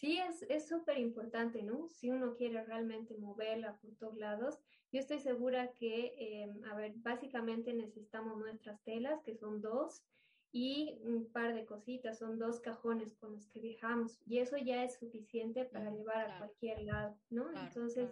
Sí, 0.00 0.18
es 0.48 0.66
súper 0.66 0.96
importante, 0.98 1.62
¿no? 1.62 1.86
Si 1.88 2.08
uno 2.08 2.34
quiere 2.34 2.64
realmente 2.64 3.18
moverla 3.18 3.76
por 3.76 3.94
todos 3.96 4.16
lados, 4.16 4.58
yo 4.90 4.98
estoy 4.98 5.18
segura 5.18 5.72
que, 5.74 6.14
em, 6.16 6.64
a 6.64 6.74
ver, 6.74 6.94
básicamente 6.96 7.74
necesitamos 7.74 8.38
nuestras 8.38 8.82
telas, 8.82 9.22
que 9.22 9.34
son 9.34 9.60
dos, 9.60 10.02
y 10.52 10.98
un 11.02 11.30
par 11.30 11.54
de 11.54 11.66
cositas, 11.66 12.18
son 12.18 12.38
dos 12.38 12.60
cajones 12.60 13.14
con 13.14 13.32
los 13.32 13.46
que 13.48 13.60
viajamos, 13.60 14.18
y 14.24 14.38
eso 14.38 14.56
ya 14.56 14.84
es 14.84 14.94
suficiente 14.96 15.66
para 15.66 15.90
llevar 15.90 16.30
a 16.30 16.38
cualquier 16.38 16.82
lado, 16.82 17.18
¿no? 17.28 17.50
Entonces, 17.52 18.10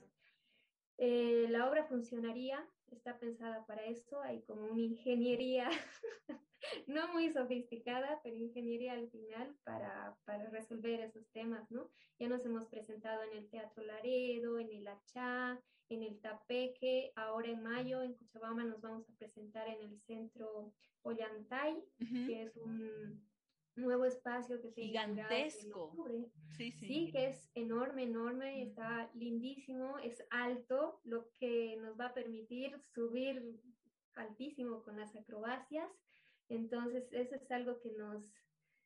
eh, 0.98 1.46
la 1.48 1.70
obra 1.70 1.85
funcionaría, 1.85 2.68
está 2.90 3.18
pensada 3.18 3.64
para 3.64 3.87
eso, 3.87 4.20
hay 4.20 4.42
como 4.42 4.66
una 4.66 4.81
ingeniería 4.81 5.70
no 6.87 7.12
muy 7.12 7.31
sofisticada, 7.33 8.21
pero 8.23 8.37
ingeniería 8.37 8.94
al 8.94 9.09
final 9.11 9.55
para, 9.64 10.16
para, 10.25 10.51
resolver 10.51 11.01
esos 11.01 11.29
temas, 11.31 11.71
¿no? 11.71 11.90
Ya 12.18 12.29
nos 12.29 12.44
hemos 12.44 12.66
presentado 12.66 13.23
en 13.25 13.38
el 13.38 13.49
Teatro 13.49 13.85
Laredo, 13.85 14.59
en 14.59 14.71
el 14.71 14.87
Achá, 14.88 15.61
en 15.88 16.03
el 16.03 16.21
Tapeque, 16.21 17.12
ahora 17.16 17.49
en 17.49 17.62
mayo 17.62 18.03
en 18.03 18.14
Cochabamba 18.14 18.64
nos 18.64 18.81
vamos 18.81 19.09
a 19.09 19.16
presentar 19.16 19.68
en 19.68 19.83
el 19.83 20.01
Centro 20.01 20.75
Ollantay, 21.03 21.83
que 21.99 22.42
es 22.42 22.57
un, 22.57 23.27
nuevo 23.79 24.05
espacio 24.05 24.61
que 24.61 24.71
se 24.71 24.83
gigantesco. 24.83 25.94
Sí, 26.57 26.73
sí. 26.73 26.87
sí, 26.87 27.11
que 27.12 27.29
es 27.29 27.51
enorme, 27.55 28.03
enorme, 28.03 28.62
está 28.62 29.11
lindísimo, 29.14 29.99
es 29.99 30.23
alto, 30.31 31.01
lo 31.05 31.31
que 31.38 31.77
nos 31.77 31.99
va 31.99 32.07
a 32.07 32.14
permitir 32.14 32.79
subir 32.92 33.61
altísimo 34.14 34.83
con 34.83 34.97
las 34.97 35.14
acrobacias. 35.16 35.88
Entonces, 36.48 37.08
eso 37.12 37.34
es 37.34 37.50
algo 37.50 37.80
que 37.80 37.92
nos, 37.92 38.32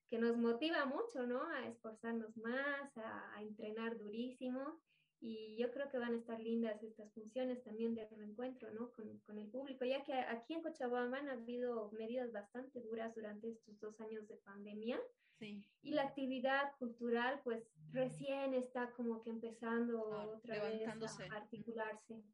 que 0.08 0.18
nos 0.18 0.36
motiva 0.36 0.84
mucho, 0.84 1.26
¿no? 1.26 1.42
A 1.42 1.68
esforzarnos 1.68 2.36
más, 2.36 2.96
a, 2.96 3.36
a 3.36 3.42
entrenar 3.42 3.98
durísimo 3.98 4.80
y 5.22 5.56
yo 5.56 5.70
creo 5.70 5.88
que 5.88 5.98
van 5.98 6.14
a 6.14 6.18
estar 6.18 6.40
lindas 6.40 6.82
estas 6.82 7.12
funciones 7.12 7.62
también 7.62 7.94
de 7.94 8.08
reencuentro 8.08 8.72
¿no? 8.72 8.90
con, 8.90 9.18
con, 9.20 9.38
el 9.38 9.48
público, 9.48 9.84
ya 9.84 10.02
que 10.02 10.12
aquí 10.12 10.54
en 10.54 10.62
Cochabamba 10.62 11.18
han 11.18 11.28
habido 11.28 11.92
medidas 11.92 12.32
bastante 12.32 12.80
duras 12.80 13.14
durante 13.14 13.50
estos 13.50 13.78
dos 13.78 14.00
años 14.00 14.26
de 14.26 14.36
pandemia 14.38 15.00
sí. 15.38 15.64
y 15.80 15.92
la 15.92 16.02
actividad 16.02 16.72
cultural 16.76 17.40
pues 17.44 17.64
recién 17.92 18.54
está 18.54 18.90
como 18.96 19.22
que 19.22 19.30
empezando 19.30 20.02
otra 20.02 20.64
vez 20.64 20.88
a 20.88 21.36
articularse. 21.36 22.24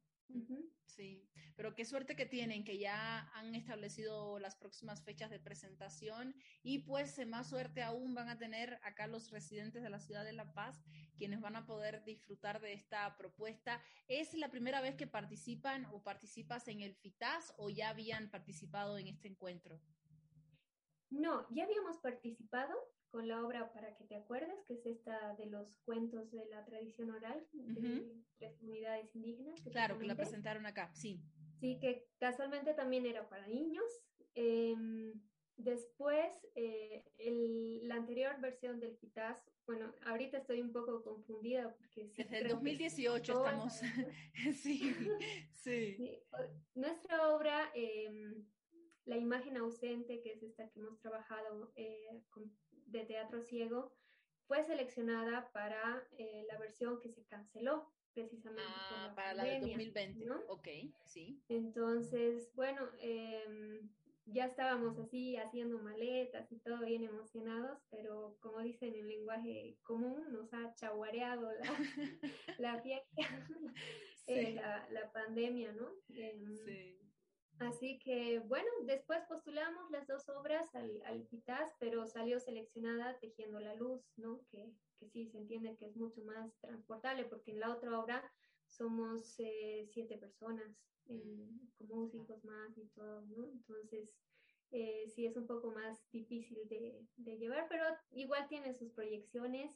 Sí, 0.85 1.29
pero 1.55 1.75
qué 1.75 1.85
suerte 1.85 2.17
que 2.17 2.27
tienen, 2.27 2.65
que 2.65 2.79
ya 2.79 3.31
han 3.35 3.55
establecido 3.55 4.39
las 4.39 4.57
próximas 4.57 5.05
fechas 5.05 5.31
de 5.31 5.39
presentación 5.39 6.35
y 6.63 6.81
pues 6.81 7.25
más 7.27 7.49
suerte 7.51 7.83
aún 7.83 8.15
van 8.15 8.29
a 8.29 8.39
tener 8.39 8.81
acá 8.83 9.07
los 9.07 9.31
residentes 9.31 9.83
de 9.83 9.91
la 9.91 10.01
ciudad 10.01 10.25
de 10.25 10.33
La 10.33 10.53
Paz, 10.55 10.83
quienes 11.17 11.41
van 11.41 11.57
a 11.57 11.67
poder 11.67 12.03
disfrutar 12.05 12.61
de 12.61 12.73
esta 12.73 13.17
propuesta. 13.17 13.83
¿Es 14.09 14.35
la 14.35 14.51
primera 14.51 14.81
vez 14.81 14.97
que 14.97 15.07
participan 15.07 15.87
o 15.93 16.03
participas 16.03 16.67
en 16.69 16.81
el 16.81 16.95
FITAS 16.95 17.53
o 17.59 17.71
ya 17.71 17.91
habían 17.91 18.31
participado 18.31 18.99
en 18.99 19.09
este 19.09 19.29
encuentro? 19.29 19.81
No, 21.11 21.47
ya 21.51 21.65
habíamos 21.65 21.99
participado, 21.99 22.75
con 23.11 23.27
la 23.27 23.45
obra 23.45 23.73
Para 23.73 23.95
que 23.97 24.05
te 24.05 24.17
acuerdes, 24.17 24.63
que 24.67 24.75
es 24.75 24.87
esta 24.87 25.35
de 25.37 25.47
los 25.47 25.79
cuentos 25.85 26.31
de 26.31 26.45
la 26.47 26.65
tradición 26.65 27.11
oral 27.11 27.47
de 27.53 28.23
tres 28.39 28.55
comunidades 28.59 29.15
indígenas. 29.15 29.61
claro, 29.71 29.99
que 29.99 30.07
la 30.07 30.15
presentaron 30.15 30.67
acá, 30.67 30.91
sí. 30.95 31.21
Sí, 31.61 31.79
que 31.81 32.07
casualmente 32.19 32.75
también 32.75 33.07
era 33.07 33.29
para 33.29 33.47
niños. 33.47 33.85
Em, 34.35 35.13
después, 35.57 36.31
eh, 36.55 37.03
la 37.83 37.97
anterior 37.97 38.41
versión 38.41 38.79
del 38.79 38.97
FITAS, 38.97 39.43
bueno, 39.67 39.93
ahorita 40.07 40.39
estoy 40.39 40.61
un 40.61 40.73
poco 40.73 41.03
confundida 41.03 41.75
porque... 41.75 42.13
Desde 42.17 42.39
el 42.39 42.49
2018 42.49 43.33
estamos... 43.33 43.73
sí, 44.55 44.95
sí, 45.53 46.21
Nuestra 46.75 47.29
obra... 47.31 47.71
Em, 47.75 48.47
la 49.09 49.17
imagen 49.17 49.57
ausente, 49.57 50.21
que 50.21 50.33
es 50.33 50.43
esta 50.43 50.69
que 50.69 50.81
hemos 50.81 51.01
trabajado 51.01 51.73
eh, 51.77 52.23
con 52.31 52.53
de 52.87 53.05
teatro 53.05 53.43
ciego 53.43 53.93
fue 54.47 54.65
seleccionada 54.65 55.51
para 55.53 56.03
eh, 56.17 56.45
la 56.49 56.59
versión 56.59 57.01
que 57.01 57.11
se 57.11 57.25
canceló 57.25 57.93
precisamente. 58.15 58.65
Ah, 58.67 59.13
para 59.15 59.35
la 59.35 59.45
de 59.45 59.61
2020, 59.61 60.25
¿no? 60.25 60.41
Ok, 60.49 60.69
sí. 61.05 61.43
Entonces, 61.49 62.51
bueno, 62.55 62.89
em, 63.01 63.89
ya 64.27 64.47
estábamos 64.47 64.99
así 64.99 65.37
haciendo 65.37 65.79
maletas 65.79 66.51
y 66.51 66.59
todo 66.61 66.81
bien 66.85 67.05
emocionados, 67.05 67.79
pero 67.91 68.37
como 68.41 68.61
dicen 68.61 68.95
en 68.95 69.09
lenguaje 69.09 69.79
común, 69.83 70.33
nos 70.33 70.53
ha 70.55 70.75
chaguareado 70.75 71.53
la, 71.53 71.63
la 72.59 72.81
fiesta, 72.81 73.17
eh, 74.27 74.55
la, 74.55 74.89
la, 74.91 75.13
pandemia, 75.13 75.73
¿no? 75.73 75.93
Em, 76.09 76.57
sí. 76.57 76.99
Así 77.61 77.99
que, 77.99 78.39
bueno, 78.41 78.69
después 78.83 79.21
postulamos 79.29 79.91
las 79.91 80.07
dos 80.07 80.29
obras 80.29 80.73
al, 80.75 81.03
al 81.07 81.23
PITAS, 81.25 81.75
pero 81.81 82.07
salió 82.07 82.39
seleccionada 82.39 83.19
Tejiendo 83.19 83.59
la 83.59 83.75
Luz, 83.75 84.01
¿no? 84.17 84.41
Que, 84.51 84.73
que, 84.99 85.09
sí 85.09 85.27
se 85.27 85.39
entiende 85.39 85.77
que 85.77 85.87
es 85.87 85.97
mucho 85.97 86.23
más 86.23 86.57
transportable, 86.61 87.25
porque 87.25 87.51
en 87.51 87.61
la 87.61 87.73
otra 87.73 87.99
obra 87.99 88.23
somos 88.67 89.35
eh, 89.39 89.87
siete 89.91 90.19
personas, 90.19 90.77
eh, 91.07 91.51
con 91.77 91.89
músicos 91.89 92.45
más 92.45 92.77
y 92.77 92.87
todo, 92.95 93.23
¿no? 93.23 93.45
Entonces, 93.47 94.09
eh, 94.71 95.09
sí 95.09 95.27
es 95.27 95.37
un 95.37 95.47
poco 95.47 95.73
más 95.73 95.99
difícil 96.13 96.59
de, 96.69 97.05
de 97.17 97.39
llevar, 97.39 97.67
pero 97.69 97.85
igual 98.11 98.47
tiene 98.49 98.75
sus 98.75 98.93
proyecciones 98.93 99.73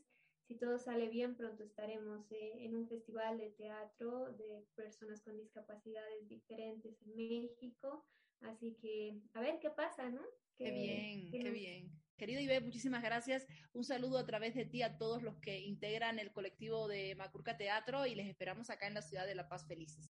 si 0.47 0.57
todo 0.57 0.79
sale 0.79 1.09
bien, 1.09 1.37
pronto 1.37 1.63
estaremos 1.63 2.31
eh, 2.33 2.65
en 2.65 2.75
un 2.75 2.89
festival 2.89 3.39
de 3.39 3.51
teatro 3.51 4.33
de 4.33 4.65
personas 4.75 5.23
con 5.23 5.37
discapacidades 5.39 6.29
diferentes 6.29 7.01
en 7.03 7.17
México. 7.17 8.05
Así 8.41 8.77
que 8.81 9.21
a 9.35 9.41
ver 9.41 9.59
qué 9.61 9.71
pasa, 9.71 10.09
¿no? 10.11 10.23
Qué, 10.57 10.71
bien, 10.71 11.31
qué 11.31 11.51
bien. 11.51 11.91
Querido 12.17 12.41
Ibe, 12.41 12.61
muchísimas 12.61 13.03
gracias. 13.03 13.47
Un 13.73 13.85
saludo 13.85 14.19
a 14.19 14.27
través 14.27 14.55
de 14.55 14.65
ti 14.65 14.83
a 14.83 14.97
todos 14.99 15.23
los 15.23 15.39
que 15.39 15.61
integran 15.61 16.19
el 16.19 16.33
colectivo 16.33 16.87
de 16.89 17.15
Macurca 17.15 17.57
Teatro 17.57 18.07
y 18.07 18.15
les 18.15 18.29
esperamos 18.29 18.71
acá 18.71 18.87
en 18.87 18.95
la 18.95 19.03
ciudad 19.03 19.27
de 19.27 19.35
La 19.35 19.49
Paz 19.49 19.67
felices. 19.67 20.11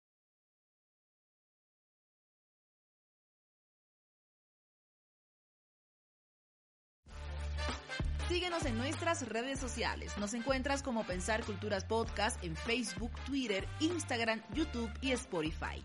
Síguenos 8.29 8.65
en 8.65 8.79
nuestras 8.79 9.29
redes 9.29 9.59
sociales. 9.59 10.17
Nos 10.17 10.33
encuentras 10.33 10.83
como 10.83 11.05
Pensar 11.05 11.45
Culturas 11.45 11.85
Podcast 11.85 12.43
en 12.43 12.57
Facebook, 12.57 13.11
Twitter, 13.27 13.69
Instagram, 13.81 14.41
YouTube 14.55 14.91
y 15.03 15.13
Spotify. 15.13 15.85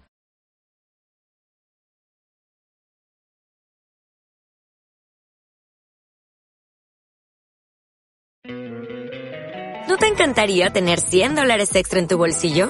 ¿No 9.90 9.98
te 9.98 10.08
encantaría 10.08 10.70
tener 10.70 11.02
100 11.02 11.36
dólares 11.36 11.76
extra 11.76 12.00
en 12.00 12.08
tu 12.08 12.18
bolsillo? 12.18 12.70